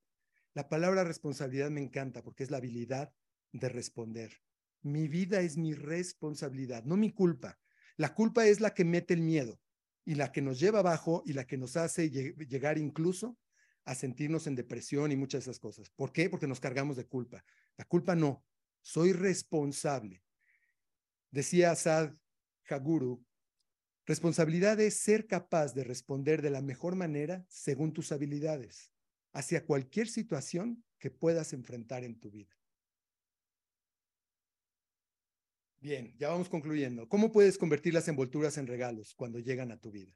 [0.56, 3.14] La palabra responsabilidad me encanta porque es la habilidad
[3.52, 4.42] de responder.
[4.82, 7.60] Mi vida es mi responsabilidad, no mi culpa.
[7.96, 9.60] La culpa es la que mete el miedo
[10.06, 13.38] y la que nos lleva abajo y la que nos hace llegar incluso
[13.86, 15.90] a sentirnos en depresión y muchas de esas cosas.
[15.90, 16.30] ¿Por qué?
[16.30, 17.44] Porque nos cargamos de culpa.
[17.78, 18.44] La culpa no,
[18.82, 20.24] soy responsable.
[21.30, 22.14] Decía Asad
[22.70, 23.26] Haguru,
[24.06, 28.92] responsabilidad es ser capaz de responder de la mejor manera según tus habilidades
[29.34, 32.61] hacia cualquier situación que puedas enfrentar en tu vida.
[35.82, 37.10] Bien, ya vamos concluyendo.
[37.10, 40.16] ¿Cómo puedes convertir las envolturas en regalos cuando llegan a tu vida?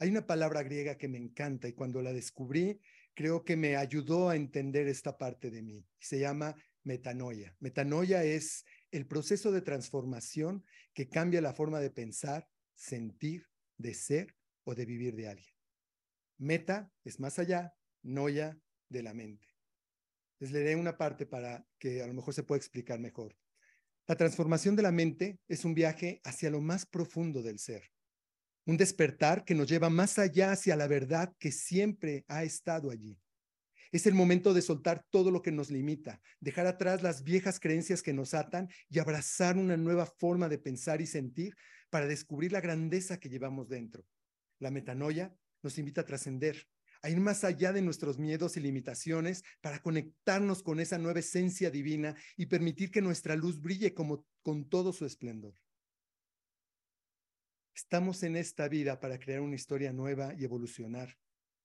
[0.00, 2.80] Hay una palabra griega que me encanta y cuando la descubrí,
[3.14, 5.86] creo que me ayudó a entender esta parte de mí.
[6.00, 7.56] Se llama metanoia.
[7.60, 13.46] Metanoia es el proceso de transformación que cambia la forma de pensar, sentir,
[13.78, 14.34] de ser
[14.64, 15.54] o de vivir de alguien.
[16.38, 18.58] Meta es más allá, noia
[18.88, 19.46] de la mente.
[20.40, 23.36] Les leeré una parte para que a lo mejor se pueda explicar mejor.
[24.06, 27.90] La transformación de la mente es un viaje hacia lo más profundo del ser,
[28.66, 33.18] un despertar que nos lleva más allá hacia la verdad que siempre ha estado allí.
[33.92, 38.02] Es el momento de soltar todo lo que nos limita, dejar atrás las viejas creencias
[38.02, 41.54] que nos atan y abrazar una nueva forma de pensar y sentir
[41.88, 44.04] para descubrir la grandeza que llevamos dentro.
[44.58, 46.66] La metanoia nos invita a trascender,
[47.04, 51.70] a ir más allá de nuestros miedos y limitaciones para conectarnos con esa nueva esencia
[51.70, 55.54] divina y permitir que nuestra luz brille como con todo su esplendor.
[57.74, 61.18] Estamos en esta vida para crear una historia nueva y evolucionar.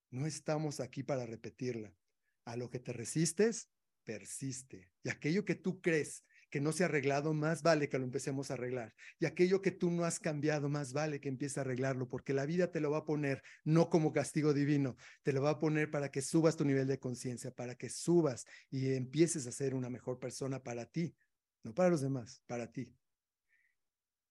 [0.09, 1.95] No estamos aquí para repetirla.
[2.43, 3.69] A lo que te resistes,
[4.03, 4.91] persiste.
[5.03, 8.49] Y aquello que tú crees que no se ha arreglado, más vale que lo empecemos
[8.49, 8.93] a arreglar.
[9.19, 12.45] Y aquello que tú no has cambiado, más vale que empieces a arreglarlo, porque la
[12.45, 15.91] vida te lo va a poner no como castigo divino, te lo va a poner
[15.91, 19.89] para que subas tu nivel de conciencia, para que subas y empieces a ser una
[19.89, 21.15] mejor persona para ti,
[21.63, 22.93] no para los demás, para ti.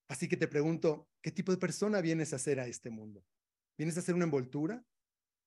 [0.09, 3.25] Así que te pregunto, ¿qué tipo de persona vienes a ser a este mundo?
[3.77, 4.85] ¿Vienes a hacer una envoltura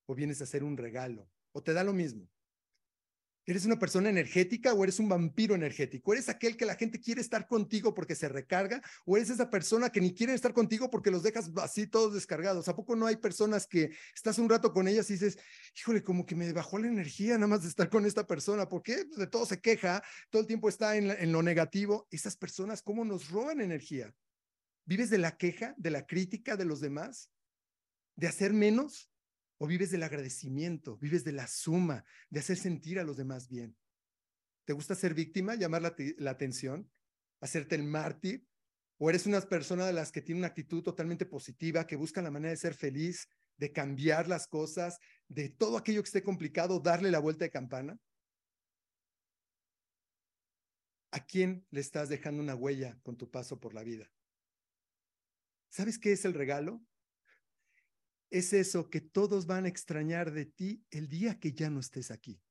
[0.05, 1.29] o vienes a hacer un regalo?
[1.51, 2.30] ¿O te da lo mismo?
[3.45, 6.13] ¿Eres una persona energética o eres un vampiro energético?
[6.13, 8.81] ¿Eres aquel que la gente quiere estar contigo porque se recarga?
[9.03, 12.67] ¿O eres esa persona que ni quiere estar contigo porque los dejas así todos descargados?
[12.67, 15.39] ¿A poco no hay personas que estás un rato con ellas y dices,
[15.75, 18.69] híjole, como que me bajó la energía nada más de estar con esta persona?
[18.69, 19.05] ¿Por qué?
[19.07, 22.07] Pues de todo se queja, todo el tiempo está en, en lo negativo.
[22.11, 24.13] Esas personas, ¿cómo nos roban energía?
[24.85, 27.31] ¿Vives de la queja, de la crítica de los demás?
[28.15, 29.10] ¿De hacer menos?
[29.61, 30.97] ¿O vives del agradecimiento?
[30.97, 33.77] ¿Vives de la suma, de hacer sentir a los demás bien?
[34.65, 36.89] ¿Te gusta ser víctima, llamar la, atención,
[37.41, 38.47] hacerte el mártir?
[38.97, 42.31] ¿O eres una persona de las que tiene una actitud totalmente positiva, que busca la
[42.31, 44.97] manera de ser feliz, de cambiar las cosas,
[45.27, 47.99] de todo aquello que esté complicado, darle la vuelta de campana?
[51.11, 54.11] ¿A quién le estás dejando una huella con tu paso por la vida?
[55.69, 56.83] ¿Sabes qué es el regalo?
[58.31, 62.11] Es eso que todos van a extrañar de ti el día que ya no estés
[62.11, 62.41] aquí.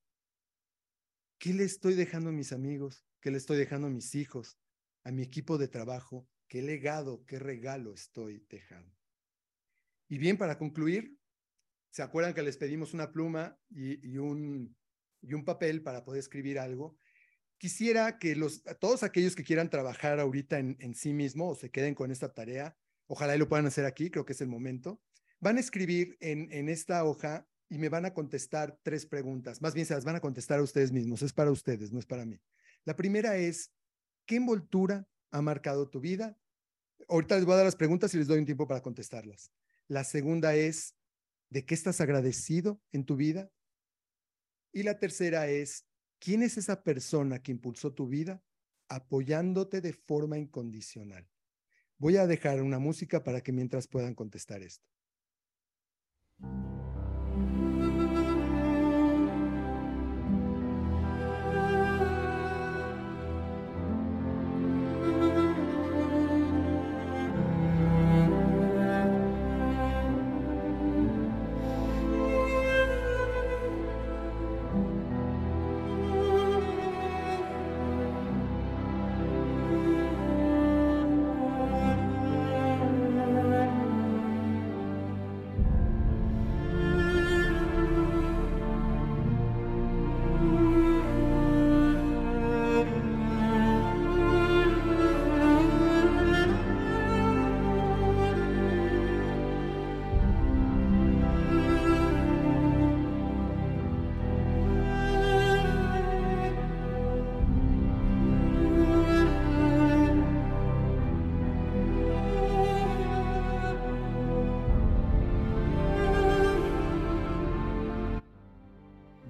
[1.39, 3.07] ¿Qué le estoy dejando a mis amigos?
[3.19, 4.59] ¿Qué le estoy dejando a mis hijos?
[5.05, 6.29] ¿A mi equipo de trabajo?
[6.49, 8.95] ¿Qué legado, qué regalo estoy dejando?
[10.07, 11.17] Y bien, para concluir,
[11.91, 14.77] ¿se acuerdan que les pedimos una pluma y, un,
[15.47, 16.99] papel para poder escribir algo?
[17.57, 18.37] Quisiera que
[18.79, 22.35] todos aquellos que quieran trabajar ahorita en, en sí mismo o se queden con esta
[22.35, 22.77] tarea,
[23.13, 25.03] Ojalá lo puedan hacer aquí, creo que es el momento.
[25.41, 29.63] Van a escribir en, esta hoja y me van a contestar tres preguntas.
[29.63, 31.23] Más bien se las van a contestar a ustedes mismos.
[31.23, 32.39] Es para ustedes, no es para mí.
[32.85, 33.73] La primera es,
[34.27, 36.37] ¿qué envoltura ha marcado tu vida?
[37.09, 39.51] Ahorita les voy a dar las preguntas y les doy un tiempo para contestarlas.
[39.89, 40.95] La segunda es,
[41.49, 43.51] ¿de qué estás agradecido en tu vida?
[44.73, 45.87] Y la tercera es,
[46.19, 48.43] ¿quién es esa persona que impulsó tu vida
[48.89, 51.27] apoyándote de forma incondicional?
[51.97, 54.87] Voy a dejar una música para que mientras puedan contestar esto.
[56.43, 56.70] Thank you.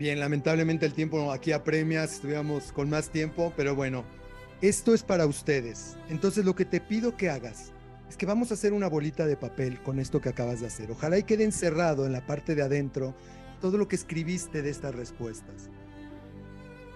[0.00, 4.06] Bien, lamentablemente el tiempo aquí apremia, si estuviéramos con más tiempo, pero bueno,
[4.62, 5.98] esto es para ustedes.
[6.08, 7.72] Entonces lo que te pido que hagas
[8.08, 10.90] es que vamos a hacer una bolita de papel con esto que acabas de hacer.
[10.90, 13.14] Ojalá y quede encerrado en la parte de adentro
[13.60, 15.68] todo lo que escribiste de estas respuestas.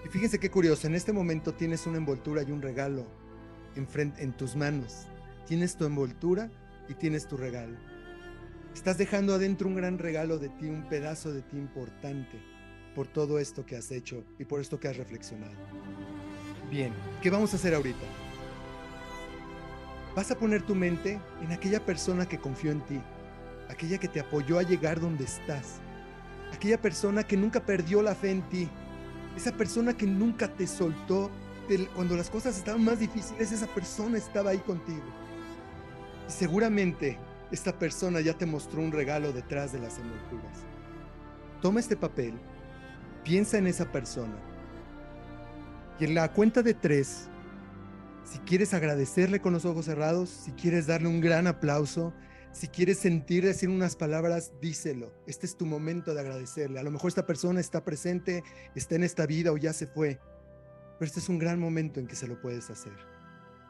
[0.03, 3.05] Y fíjense qué curioso, en este momento tienes una envoltura y un regalo
[3.75, 3.87] en,
[4.17, 5.05] en tus manos.
[5.45, 6.49] Tienes tu envoltura
[6.89, 7.77] y tienes tu regalo.
[8.73, 12.54] Estás dejando adentro un gran regalo de ti, un pedazo de ti importante
[12.95, 15.53] por todo esto que has hecho y por esto que has reflexionado.
[16.71, 18.05] Bien, ¿qué vamos a hacer ahorita?
[20.15, 23.01] Vas a poner tu mente en aquella persona que confió en ti,
[23.69, 25.81] aquella que te apoyó a llegar donde estás,
[26.53, 28.69] aquella persona que nunca perdió la fe en ti,
[29.35, 31.29] esa persona que nunca te soltó
[31.95, 35.03] cuando las cosas estaban más difíciles, esa persona estaba ahí contigo.
[36.29, 37.17] Y seguramente
[37.51, 40.59] esta persona ya te mostró un regalo detrás de las envolturas.
[41.61, 42.39] Toma este papel
[43.25, 44.37] Piensa en esa persona.
[45.99, 47.27] Y en la cuenta de tres,
[48.23, 52.13] si quieres agradecerle con los ojos cerrados, si quieres darle un gran aplauso,
[52.51, 55.11] si quieres sentir decir unas palabras, díselo.
[55.25, 56.79] Este es tu momento de agradecerle.
[56.79, 58.43] A lo mejor esta persona está presente,
[58.75, 60.19] está en esta vida o ya se fue.
[60.99, 62.93] Pero este es un gran momento en que se lo puedes hacer.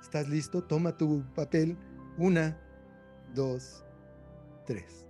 [0.02, 0.64] ¿Estás listo?
[0.66, 1.78] Toma tu papel.
[2.18, 2.62] Una,
[3.34, 3.86] dos,
[4.68, 5.05] tres.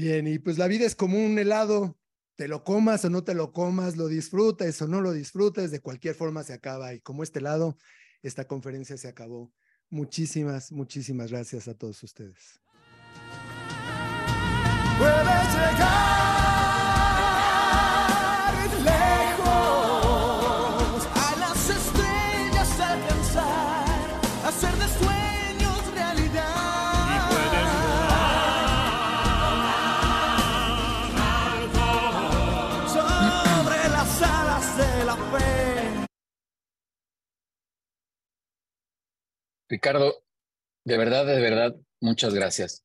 [0.00, 1.98] Bien, y pues la vida es como un helado,
[2.36, 5.80] te lo comas o no te lo comas, lo disfrutes o no lo disfrutes, de
[5.80, 6.94] cualquier forma se acaba.
[6.94, 7.76] Y como este lado,
[8.22, 9.52] esta conferencia se acabó.
[9.90, 12.60] Muchísimas, muchísimas gracias a todos ustedes.
[39.70, 40.24] Ricardo,
[40.84, 42.82] de verdad, de verdad, muchas gracias.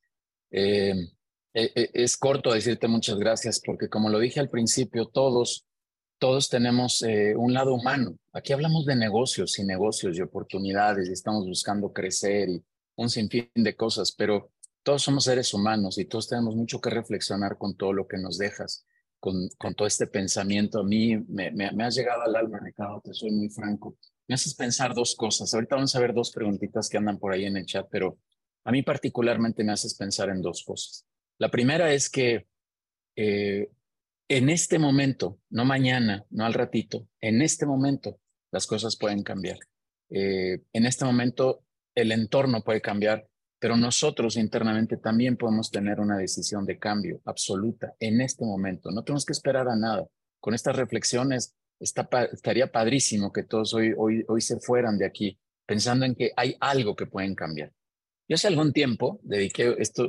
[0.52, 0.94] Eh,
[1.52, 5.66] eh, eh, es corto decirte muchas gracias porque como lo dije al principio, todos,
[6.20, 8.16] todos tenemos un lado humano.
[8.32, 12.64] Aquí hablamos de negocios y negocios y oportunidades y estamos buscando crecer y
[12.94, 14.52] un sinfín de cosas, pero
[14.84, 18.38] todos somos seres humanos y todos tenemos mucho que reflexionar con todo lo que nos
[18.38, 18.86] dejas,
[19.18, 20.78] con, con todo este pensamiento.
[20.78, 23.96] A mí me, me, me has llegado al alma, Ricardo, te soy muy franco.
[24.28, 25.52] Me haces pensar dos cosas.
[25.54, 28.18] Ahorita vamos a ver dos preguntitas que andan por ahí en el chat, pero
[28.64, 31.06] a mí particularmente me haces pensar en dos cosas.
[31.38, 32.46] La primera es que
[33.14, 33.70] eh,
[34.28, 38.18] en este momento, no mañana, no al ratito, en este momento
[38.50, 39.58] las cosas pueden cambiar.
[40.10, 41.62] Eh, en este momento
[41.94, 43.28] el entorno puede cambiar,
[43.58, 48.90] pero nosotros internamente también podemos tener una decisión de cambio absoluta en este momento.
[48.90, 50.06] No tenemos que esperar a nada.
[50.40, 56.06] Con estas reflexiones estaría padrísimo que todos hoy, hoy, hoy se fueran de aquí pensando
[56.06, 57.72] en que hay algo que pueden cambiar.
[58.28, 60.08] Yo hace algún tiempo dediqué esto,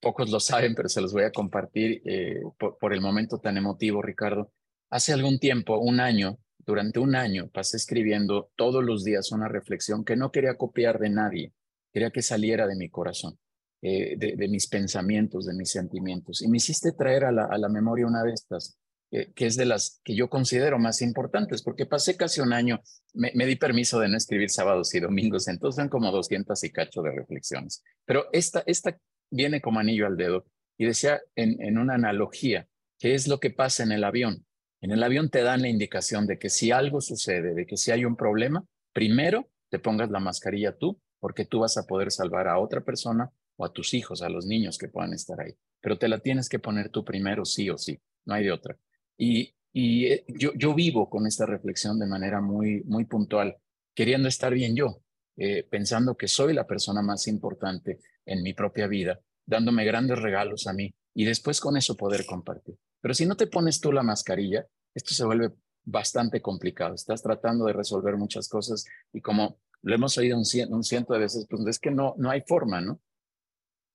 [0.00, 3.56] pocos lo saben, pero se los voy a compartir eh, por, por, el momento tan
[3.56, 4.52] emotivo, Ricardo.
[4.90, 10.04] Hace algún tiempo, un año, durante un año, pasé escribiendo todos los días una reflexión
[10.04, 11.52] que no quería copiar de nadie,
[11.92, 13.38] quería que saliera de mi corazón,
[13.82, 16.42] eh, de, de, mis pensamientos, de mis sentimientos.
[16.42, 18.78] Y me hiciste traer a la, a la memoria una de estas,
[19.10, 22.82] que es de las que yo considero más importantes, porque pasé casi un año,
[23.14, 26.72] me, me, di permiso de no escribir sábados y domingos, entonces son como 200 y
[26.72, 27.82] cacho de reflexiones.
[28.04, 28.98] Pero esta, esta
[29.30, 30.46] viene como anillo al dedo.
[30.78, 32.68] Y decía en, en una analogía,
[32.98, 34.44] ¿qué es lo que pasa en el avión?
[34.82, 37.90] En el avión te dan la indicación de que si algo sucede, de que si
[37.92, 42.46] hay un problema, primero te pongas la mascarilla tú, porque tú vas a poder salvar
[42.46, 45.54] a otra persona o a tus hijos, a los niños que puedan estar ahí.
[45.80, 48.76] Pero te la tienes que poner tú primero, sí o sí, no hay de otra.
[49.16, 53.56] Y, eh, yo, vivo con esta reflexión de manera muy, muy puntual,
[53.94, 55.02] queriendo estar bien yo,
[55.36, 60.66] eh, pensando que soy la persona más importante en mi propia vida, dándome grandes regalos
[60.66, 62.76] a mí y después con eso poder compartir.
[63.00, 65.52] Pero si no te pones tú la mascarilla, esto se vuelve
[65.84, 66.94] bastante complicado.
[66.94, 71.20] Estás tratando de resolver muchas cosas y como lo hemos oído un, un ciento de
[71.20, 73.00] veces, pues es que no, no hay forma, ¿no?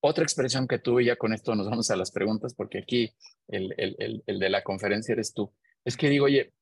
[0.03, 3.13] Otra expresión que tuve, ya con esto nos vamos a las preguntas, porque aquí
[3.47, 5.53] el, el, de la conferencia eres tú,
[5.85, 6.53] es que digo, oye,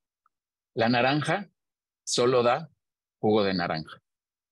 [0.73, 1.49] la naranja
[2.03, 2.69] solo da
[3.19, 4.01] jugo de naranja.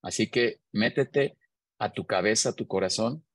[0.01, 1.37] Así que métete
[1.79, 3.25] a tu cabeza, a tu corazón,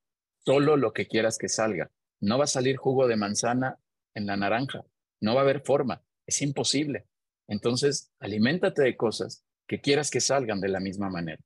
[0.45, 1.91] solo lo que quieras que salga.
[2.21, 3.79] No va a salir jugo de manzana
[4.15, 4.85] en la naranja,
[5.21, 7.07] no va a haber forma, es imposible.
[7.47, 11.43] Entonces, aliméntate de cosas que quieras que salgan de la misma manera.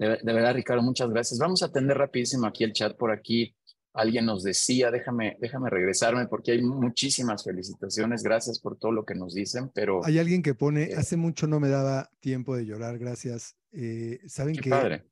[0.00, 1.38] De, de, verdad, Ricardo, muchas gracias.
[1.38, 3.54] Vamos a atender rapidísimo aquí el chat por aquí.
[3.92, 8.22] Alguien nos decía, déjame, déjame regresarme porque hay muchísimas felicitaciones.
[8.22, 10.00] Gracias por todo lo que nos dicen, pero...
[10.06, 13.56] Hay alguien que pone, eh, hace mucho no me daba tiempo de llorar, gracias.
[13.72, 15.04] Eh, Saben que padre.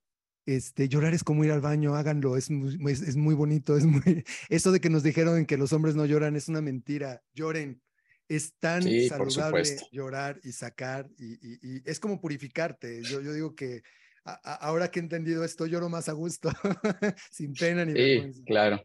[0.47, 3.85] Este, llorar es como ir al baño, háganlo, es muy, es, es muy bonito, es
[3.85, 4.25] muy...
[4.49, 7.83] Eso de que nos dijeron que los hombres no lloran es una mentira, lloren.
[8.27, 13.03] Es tan sí, saludable llorar y sacar y, y, y, es como purificarte.
[13.03, 13.83] Yo, yo digo que
[14.33, 16.51] a, ahora que he entendido esto, lloro más a gusto,
[17.31, 18.43] sin pena ni sí, vergüenza.
[18.47, 18.83] Claro,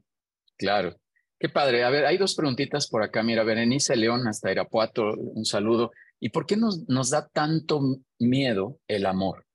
[0.57, 0.95] claro.
[1.39, 1.83] Qué padre.
[1.83, 3.21] A ver, hay dos preguntitas por acá.
[3.21, 5.91] Mira, Berenice León hasta Irapuato, un saludo.
[6.19, 7.81] ¿Y por qué nos, nos da tanto
[8.19, 9.45] miedo el amor?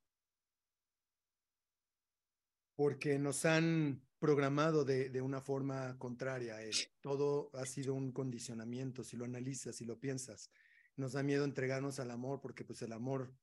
[2.78, 6.76] porque nos han programado de, de, una forma contraria a él.
[7.00, 10.52] Todo ha sido un condicionamiento, si lo analizas, si lo piensas.
[10.94, 13.34] Nos da miedo entregarnos al amor porque pues el amor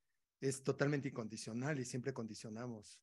[0.42, 3.00] es totalmente incondicional y siempre condicionamos.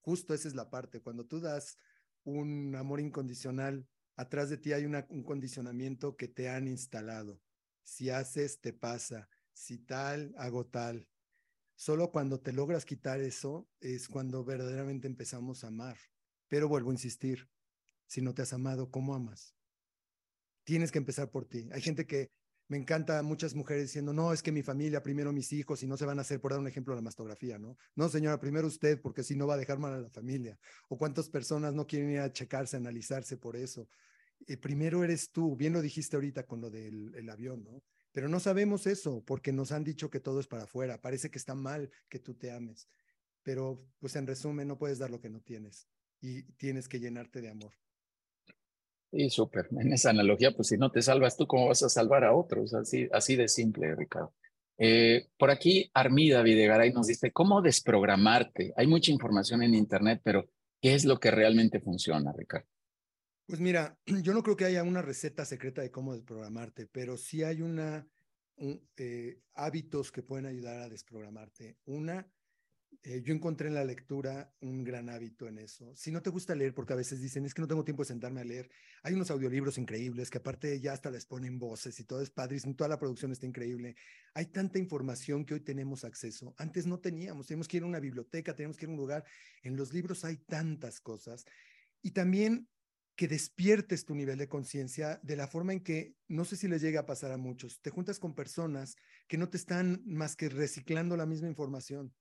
[0.00, 1.00] Justo esa es la parte.
[1.00, 1.76] Cuando tú das
[2.24, 3.86] un amor incondicional,
[4.16, 7.40] atrás de ti hay un condicionamiento que te han instalado.
[7.82, 9.28] Si haces, te pasa.
[9.52, 11.08] Si tal, hago tal.
[11.74, 15.96] Solo cuando te logras quitar eso es cuando verdaderamente empezamos a amar.
[16.48, 17.48] Pero vuelvo a insistir,
[18.06, 19.54] si no te has amado, ¿cómo amas?
[20.64, 21.68] Tienes que empezar por ti.
[21.72, 22.30] Hay gente que
[22.68, 25.96] me encanta, muchas mujeres diciendo, no, es que mi familia, primero mis hijos, y no
[25.96, 27.76] se van a hacer, por dar un ejemplo, la mastografía, ¿no?
[27.96, 30.58] No, señora, primero usted, porque si no va a dejar mal a la familia.
[30.88, 33.88] O cuántas personas no quieren ir a checarse, analizarse por eso.
[34.46, 37.82] eh, primero eres tú, bien lo dijiste ahorita con lo del el avión, ¿no?
[38.12, 41.00] Pero no sabemos eso porque nos han dicho que todo es para afuera.
[41.00, 42.88] Parece que está mal que tú te ames.
[43.42, 45.88] Pero, pues en resumen, no puedes dar lo que no tienes
[46.20, 47.72] y tienes que llenarte de amor.
[49.10, 49.68] Sí, súper.
[49.78, 52.74] En esa analogía, pues si no te salvas tú, ¿cómo vas a salvar a otros?
[52.74, 54.34] Así, así de simple, Ricardo.
[54.78, 58.72] Eh, por aquí, Armida Videgaray nos dice, ¿cómo desprogramarte?
[58.76, 60.48] Hay mucha información en Internet, pero
[60.80, 62.68] ¿qué es lo que realmente funciona, Ricardo?
[63.46, 67.42] Pues mira, yo no creo que haya una receta secreta de cómo desprogramarte, pero sí
[67.42, 68.06] hay una,
[68.96, 71.78] eh, hábitos que pueden ayudar a desprogramarte.
[71.86, 72.30] Una,
[73.02, 75.94] eh, yo encontré en la lectura un gran hábito en eso.
[75.94, 78.08] Si no te gusta leer, porque a veces dicen, es que no tengo tiempo de
[78.08, 78.68] sentarme a leer,
[79.02, 82.74] hay unos audiolibros increíbles que aparte ya hasta les ponen voces y todo es padrísimo,
[82.74, 83.96] toda la producción está increíble.
[84.34, 86.54] Hay tanta información que hoy tenemos acceso.
[86.58, 89.24] Antes no teníamos, teníamos que ir a una biblioteca, teníamos que ir a un lugar.
[89.62, 91.44] En los libros hay tantas cosas.
[92.02, 92.68] Y también
[93.16, 96.82] que despiertes tu nivel de conciencia de la forma en que, no sé si les
[96.82, 98.96] llega a pasar a muchos, te juntas con personas
[99.26, 102.12] que no te están más que reciclando la misma información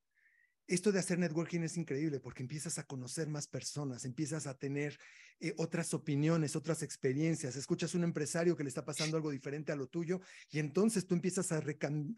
[0.68, 5.00] esto de hacer networking es increíble porque empiezas a conocer más personas, empiezas a tener
[5.40, 9.72] eh, otras opiniones, otras experiencias, escuchas a un empresario que le está pasando algo diferente
[9.72, 10.20] a lo tuyo
[10.50, 11.64] y entonces tú empiezas a,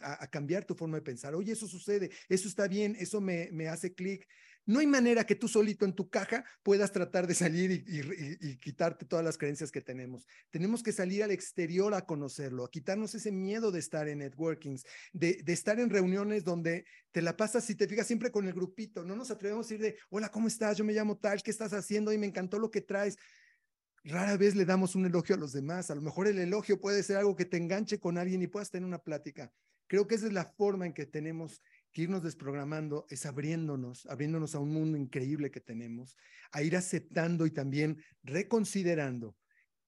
[0.01, 1.35] a, cambiar tu forma de pensar.
[1.35, 4.27] Oye, eso sucede, eso está bien, eso me, me hace clic.
[4.69, 9.03] No hay manera que tú solito en tu caja puedas tratar de salir y, quitarte
[9.03, 10.27] todas las creencias que tenemos.
[10.51, 14.85] Tenemos que salir al exterior a conocerlo, a quitarnos ese miedo de estar en networkings,
[15.11, 19.03] de, estar en reuniones donde te la pasas, si te fijas, siempre con el grupito.
[19.03, 20.77] No nos atrevemos a ir de, hola, ¿cómo estás?
[20.77, 22.13] Yo me llamo tal, ¿qué estás haciendo?
[22.13, 23.17] Y me encantó lo que traes.
[24.03, 25.89] Rara vez le damos un elogio a los demás.
[25.89, 28.69] A lo mejor el elogio puede ser algo que te enganche con alguien y puedas
[28.69, 29.51] tener una plática.
[29.87, 34.55] Creo que esa es la forma en que tenemos que irnos desprogramando, es abriéndonos, abriéndonos
[34.55, 36.15] a un mundo increíble que tenemos,
[36.51, 39.35] a ir aceptando y también reconsiderando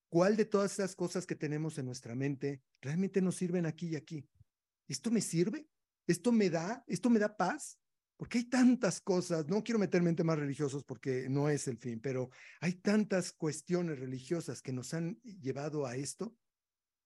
[0.09, 3.95] cuál de todas esas cosas que tenemos en nuestra mente realmente nos sirven aquí y
[3.95, 4.27] aquí.
[4.87, 5.67] ¿Esto me sirve?
[6.07, 6.83] ¿Esto me da?
[6.87, 7.79] ¿Esto me da paz?
[8.17, 11.99] Porque hay tantas cosas, no quiero meterme en temas religiosos porque no es el fin,
[11.99, 12.29] pero
[12.59, 16.35] hay tantas cuestiones religiosas que nos han llevado a esto,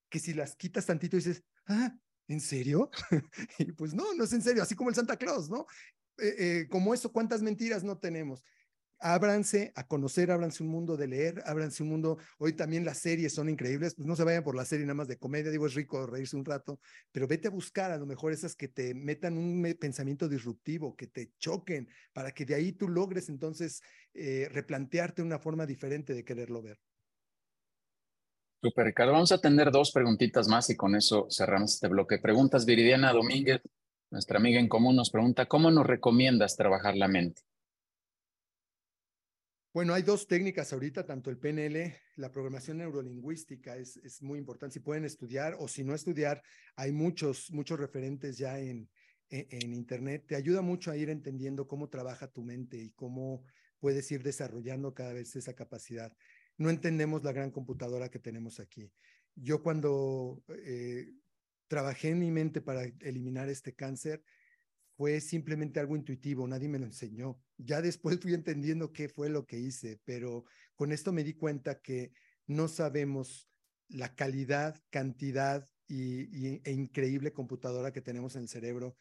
[0.09, 1.95] que si las quitas tantito dices, ah,
[2.27, 2.89] ¿en serio?
[3.59, 5.65] y pues no, no es en serio, así como el Santa Claus, ¿no?
[6.17, 8.43] Eh, eh, como eso, ¿cuántas mentiras no tenemos?
[8.99, 13.33] ábranse a conocer, ábranse un mundo de leer, ábranse un mundo, hoy también las series
[13.33, 15.73] son increíbles, pues no se vayan por la serie nada más de comedia, digo, es
[15.73, 16.79] rico reírse un rato,
[17.11, 21.07] pero vete a buscar a lo mejor esas que te metan un pensamiento disruptivo, que
[21.07, 23.81] te choquen, para que de ahí tú logres entonces
[24.13, 26.79] eh, replantearte una forma diferente de quererlo ver.
[28.65, 29.11] Super, Ricardo.
[29.11, 32.17] Vamos a tener dos preguntitas más y con eso cerramos este bloque.
[32.17, 33.61] Preguntas Viridiana Domínguez,
[34.09, 37.43] nuestra amiga en común, nos pregunta, ¿cómo nos recomiendas trabajar la mente?
[39.71, 44.73] Bueno, hay dos técnicas ahorita, tanto el PNL, la programación neurolingüística es, es muy importante.
[44.73, 46.41] Si pueden estudiar o si no estudiar,
[46.75, 48.89] hay muchos, muchos referentes ya en,
[49.29, 50.25] en, en, Internet.
[50.25, 53.43] Te ayuda mucho a ir entendiendo cómo trabaja tu mente y cómo
[53.79, 56.11] puedes ir desarrollando cada vez esa capacidad.
[56.57, 58.91] No entendemos la gran computadora que tenemos aquí.
[59.35, 61.13] Yo cuando eh,
[61.67, 64.23] trabajé en mi mente para eliminar este cáncer,
[64.97, 67.41] fue simplemente algo intuitivo, nadie me lo enseñó.
[67.57, 70.45] Ya después fui entendiendo qué fue lo que hice, pero
[70.75, 72.13] con esto me di cuenta que
[72.47, 73.49] no sabemos
[73.89, 78.95] la calidad, cantidad y, e increíble computadora que tenemos en el cerebro,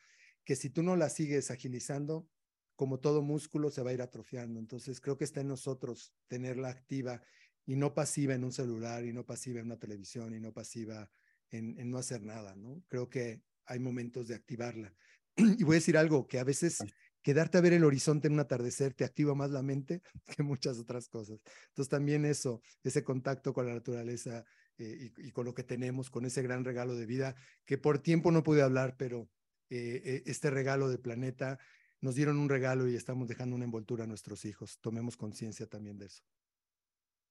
[0.44, 2.28] que si tú no la sigues agilizando,
[2.76, 4.59] como todo músculo se va a ir atrofiando.
[4.59, 7.22] Entonces creo que está en nosotros tenerla activa
[7.66, 11.11] y no pasiva en un celular y no pasiva en una televisión y no pasiva
[11.51, 12.82] en, en no hacer nada, ¿no?
[12.89, 14.95] Creo que hay momentos de activarla.
[15.59, 16.78] Y voy a decir algo, que a veces
[17.23, 20.03] quedarte a ver el horizonte en un atardecer te activa más la mente
[20.36, 21.41] que muchas otras cosas.
[21.69, 24.45] Entonces también eso, ese contacto con la naturaleza
[24.78, 27.35] eh, y, con lo que tenemos, con ese gran regalo de vida,
[27.65, 29.28] que por tiempo no pude hablar, pero
[29.70, 31.59] eh, eh, este regalo de planeta,
[32.01, 34.78] nos dieron un regalo y estamos dejando una envoltura a nuestros hijos.
[34.82, 36.23] Tomemos conciencia también de eso.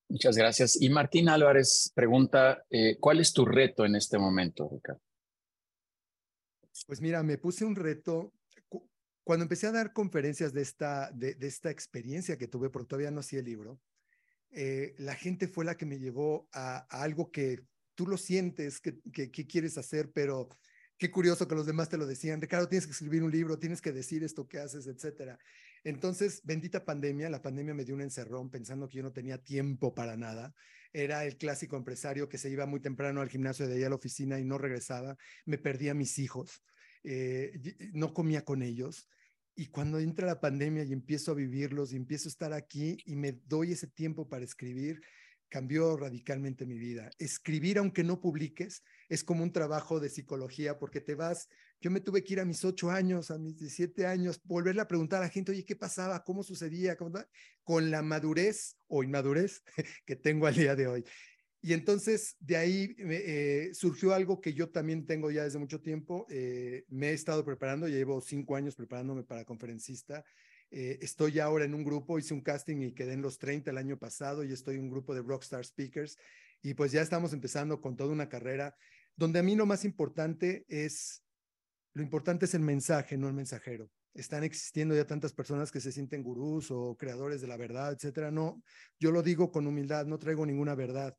[0.10, 0.80] Muchas gracias.
[0.82, 2.64] Y Martín Álvarez pregunta,
[3.00, 5.02] ¿cuál es tu reto en este momento, Ricardo?
[6.88, 8.34] Pues mira, me puse un reto.
[9.24, 13.22] Cuando empecé a dar conferencias de esta, de, esta experiencia que tuve, porque todavía no
[13.22, 13.80] hacía el libro,
[14.52, 17.62] eh, la gente fue la que me llevó a, algo que
[17.96, 20.50] tú lo sientes, que, que, quieres hacer, pero
[20.98, 22.42] qué curioso que los demás te lo decían.
[22.42, 25.38] Ricardo, tienes que escribir un libro, tienes que decir esto que haces, etcétera.
[25.84, 29.94] Entonces, bendita pandemia, la pandemia me dio un encerrón pensando que yo no tenía tiempo
[29.94, 30.54] para nada
[30.94, 33.96] era el clásico empresario que se iba muy temprano al gimnasio de ahí a la
[33.96, 36.64] oficina y no regresaba, me perdía a mis hijos,
[37.04, 37.52] eh,
[37.94, 39.10] no comía con ellos.
[39.56, 43.16] Y cuando entra la pandemia y empiezo a vivirlos y empiezo a estar aquí y
[43.16, 45.02] me doy ese tiempo para escribir,
[45.54, 47.12] cambió radicalmente mi vida.
[47.20, 51.48] Escribir, aunque no publiques, es como un trabajo de psicología porque te vas,
[51.80, 54.88] yo me tuve que ir a mis ocho años, a mis 17 años, volverle a
[54.88, 56.24] preguntar a la gente, oye, ¿qué pasaba?
[56.24, 56.98] ¿Cómo sucedía?
[57.64, 59.62] Con la madurez o inmadurez
[60.08, 61.06] que tengo al día de hoy.
[61.62, 66.26] Y entonces de ahí eh, surgió algo que yo también tengo ya desde mucho tiempo.
[66.32, 70.26] Eh, me he estado preparando, llevo cinco años preparándome para conferencista.
[70.76, 73.78] Eh, estoy ahora en un grupo, hice un casting y quedé en los 30 el
[73.78, 76.18] año pasado y estoy en un grupo de Rockstar Speakers.
[76.64, 78.76] Y pues ya estamos empezando con toda una carrera
[79.16, 81.24] donde a mí lo más importante es,
[81.94, 83.92] lo importante es el mensaje, no el mensajero.
[84.16, 88.32] Están existiendo ya tantas personas que se sienten gurús o creadores de la verdad, etcétera.
[88.32, 88.64] No,
[89.00, 91.16] yo lo digo con humildad, no traigo ninguna verdad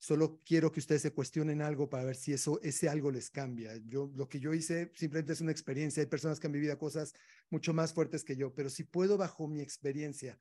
[0.00, 3.76] Solo quiero que ustedes se cuestionen algo para ver si eso, ese algo les cambia.
[3.86, 6.02] Yo, lo que yo hice simplemente es una experiencia.
[6.02, 7.12] Hay personas que han vivido cosas
[7.50, 10.38] mucho más fuertes que yo, pero si puedo bajo mi experiencia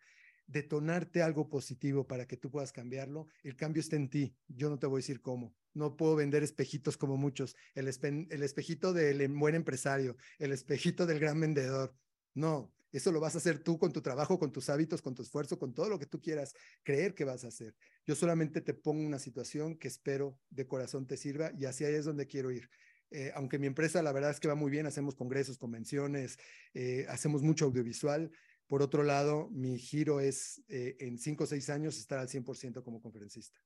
[0.48, 4.34] detonarte algo positivo para que tú puedas cambiarlo, el cambio está en ti.
[4.48, 5.54] Yo no te voy a decir cómo.
[5.74, 7.58] No puedo vender espejitos como muchos.
[7.76, 7.88] El,
[8.30, 11.94] el espejito del em, buen empresario, el espejito del gran vendedor.
[12.34, 15.22] No, eso lo vas a hacer tú con tu trabajo, con tus hábitos, con tu
[15.22, 16.54] esfuerzo, con todo lo que tú quieras
[16.84, 17.76] creer que vas a hacer.
[18.06, 21.96] Yo solamente te pongo una situación que espero de corazón te sirva y hacia ahí
[21.96, 22.70] es donde quiero ir.
[23.12, 26.38] Eh, aunque mi empresa la verdad es que va muy bien, hacemos congresos, convenciones,
[26.74, 28.32] eh, hacemos mucho audiovisual.
[28.68, 32.84] Por otro lado, mi giro es eh, en cinco o seis años estar al 100%
[32.84, 33.60] como conferencista.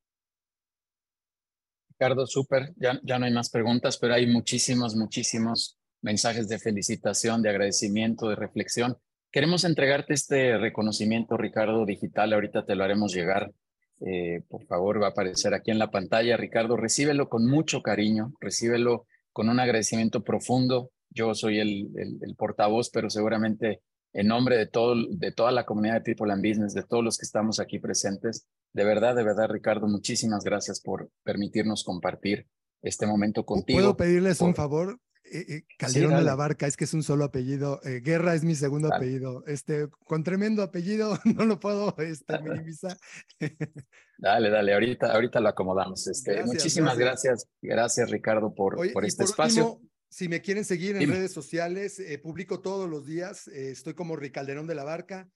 [1.90, 2.74] Ricardo, súper.
[2.78, 8.30] Ya, ya no hay más preguntas, pero hay muchísimos, muchísimos mensajes de felicitación, de agradecimiento,
[8.30, 8.98] de reflexión.
[9.34, 12.34] Queremos entregarte este reconocimiento, Ricardo, digital.
[12.34, 13.52] Ahorita te lo haremos llegar.
[14.00, 16.38] Eh, por favor, va a aparecer aquí en la pantalla.
[16.38, 20.92] Ricardo, recíbelo con mucho cariño, recíbelo con un agradecimiento profundo.
[21.10, 23.82] Yo soy el, el, portavoz, pero seguramente
[24.14, 27.18] en nombre de, todo, de toda la comunidad de People and Business, de todos los
[27.18, 32.46] que estamos aquí presentes, de verdad, de verdad, Ricardo, muchísimas gracias por permitirnos compartir
[32.84, 33.80] este momento contigo.
[33.80, 35.00] ¿Puedo pedirles un favor?
[35.34, 37.82] Eh, eh, Calderón de la Barca, es que es un solo apellido.
[37.84, 39.44] Eh, Guerra es mi segundo apellido.
[39.48, 42.96] Este, con tremendo apellido, no lo puedo este, minimizar.
[44.20, 46.06] dale, dale, ahorita, ahorita lo acomodamos.
[46.06, 47.48] Este, muchísimas gracias.
[47.64, 48.12] gracias.
[48.12, 49.82] Ricardo, por, por este espacio.
[50.08, 53.48] si me quieren seguir en redes sociales, publico todos los días.
[53.48, 55.28] estoy como Ricalderón de la Barca,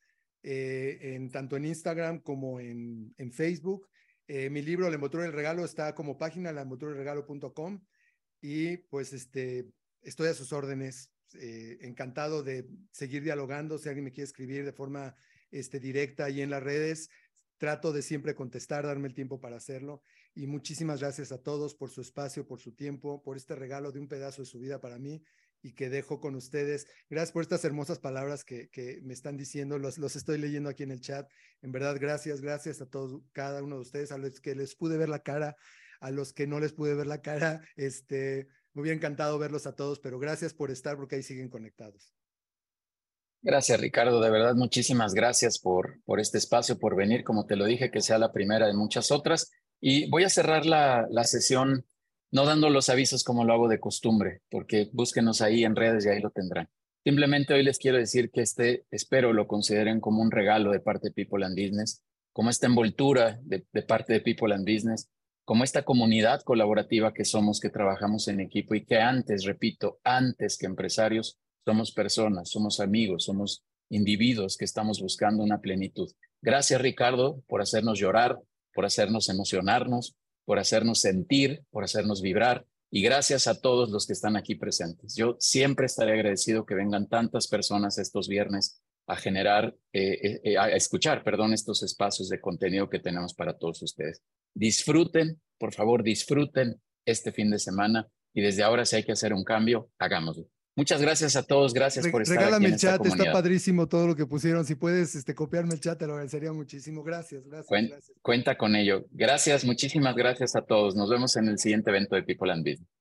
[0.44, 3.90] en, tanto en Instagram como en, en Facebook.
[4.28, 7.82] mi libro, La envoltura del regalo, está como página, laenvolturadelregalo.com.
[8.42, 9.66] Y pues este,
[10.08, 11.12] estoy a sus órdenes.
[11.34, 13.78] Eh, encantado de seguir dialogando.
[13.78, 15.14] Si alguien me quiere escribir de forma
[15.52, 17.10] este, directa ahí en las redes,
[17.58, 20.02] trato de siempre contestar, darme el tiempo para hacerlo.
[20.34, 24.00] Y muchísimas gracias a todos por su espacio, por su tiempo, por este regalo de
[24.00, 25.22] un pedazo de su vida para mí
[25.62, 26.88] y que dejo con ustedes.
[27.10, 30.84] Gracias por estas hermosas palabras que, que me están diciendo, los, los estoy leyendo aquí
[30.84, 31.30] en el chat.
[31.62, 34.98] En verdad, gracias, gracias a todos, cada uno de ustedes, a los que les pude
[34.98, 35.58] ver la cara,
[36.00, 38.48] a los que no les pude ver la cara, este,
[38.78, 42.14] me hubiera encantado verlos a todos, pero gracias por estar porque ahí siguen conectados.
[43.42, 44.22] Gracias, Ricardo.
[44.22, 47.24] De verdad, muchísimas gracias por, por este espacio, por venir.
[47.24, 49.50] Como te lo dije, que sea la primera de muchas otras.
[49.82, 51.88] Y voy a cerrar la, la sesión
[52.30, 56.10] no dando los avisos como lo hago de costumbre, porque búsquenos ahí en redes y
[56.10, 56.70] ahí lo tendrán.
[57.04, 61.08] Simplemente hoy les quiero decir que este, espero lo consideren como un regalo de parte
[61.08, 65.10] de People and Business, como esta envoltura de, de parte de People and Business,
[65.48, 70.58] como esta comunidad colaborativa que somos, que trabajamos en equipo y que antes, repito, antes
[70.58, 76.12] que empresarios, somos personas, somos amigos, somos individuos que estamos buscando una plenitud.
[76.42, 78.38] Gracias, Ricardo, por hacernos llorar,
[78.74, 82.66] por hacernos emocionarnos, por hacernos sentir, por hacernos vibrar.
[82.92, 85.16] Y gracias a todos los que están aquí presentes.
[85.16, 90.58] Yo siempre estaré agradecido que vengan tantas personas estos viernes a generar, eh, eh, eh,
[90.58, 94.22] a escuchar, perdón, estos espacios de contenido que tenemos para todos ustedes.
[94.54, 99.34] Disfruten, por favor, disfruten este fin de semana y desde ahora si hay que hacer
[99.34, 100.48] un cambio, hagámoslo.
[100.76, 103.88] Muchas gracias a todos, gracias por estar Regálame aquí en el chat, esta está padrísimo
[103.88, 104.64] todo lo que pusieron.
[104.64, 107.02] Si puedes este, copiarme el chat, te lo agradecería muchísimo.
[107.02, 108.18] Gracias, gracias, Cuenta, gracias.
[108.22, 109.06] Cuenta con ello.
[109.10, 110.96] Gracias, muchísimas gracias a todos.
[110.96, 112.97] Nos vemos en el siguiente evento de People and Business.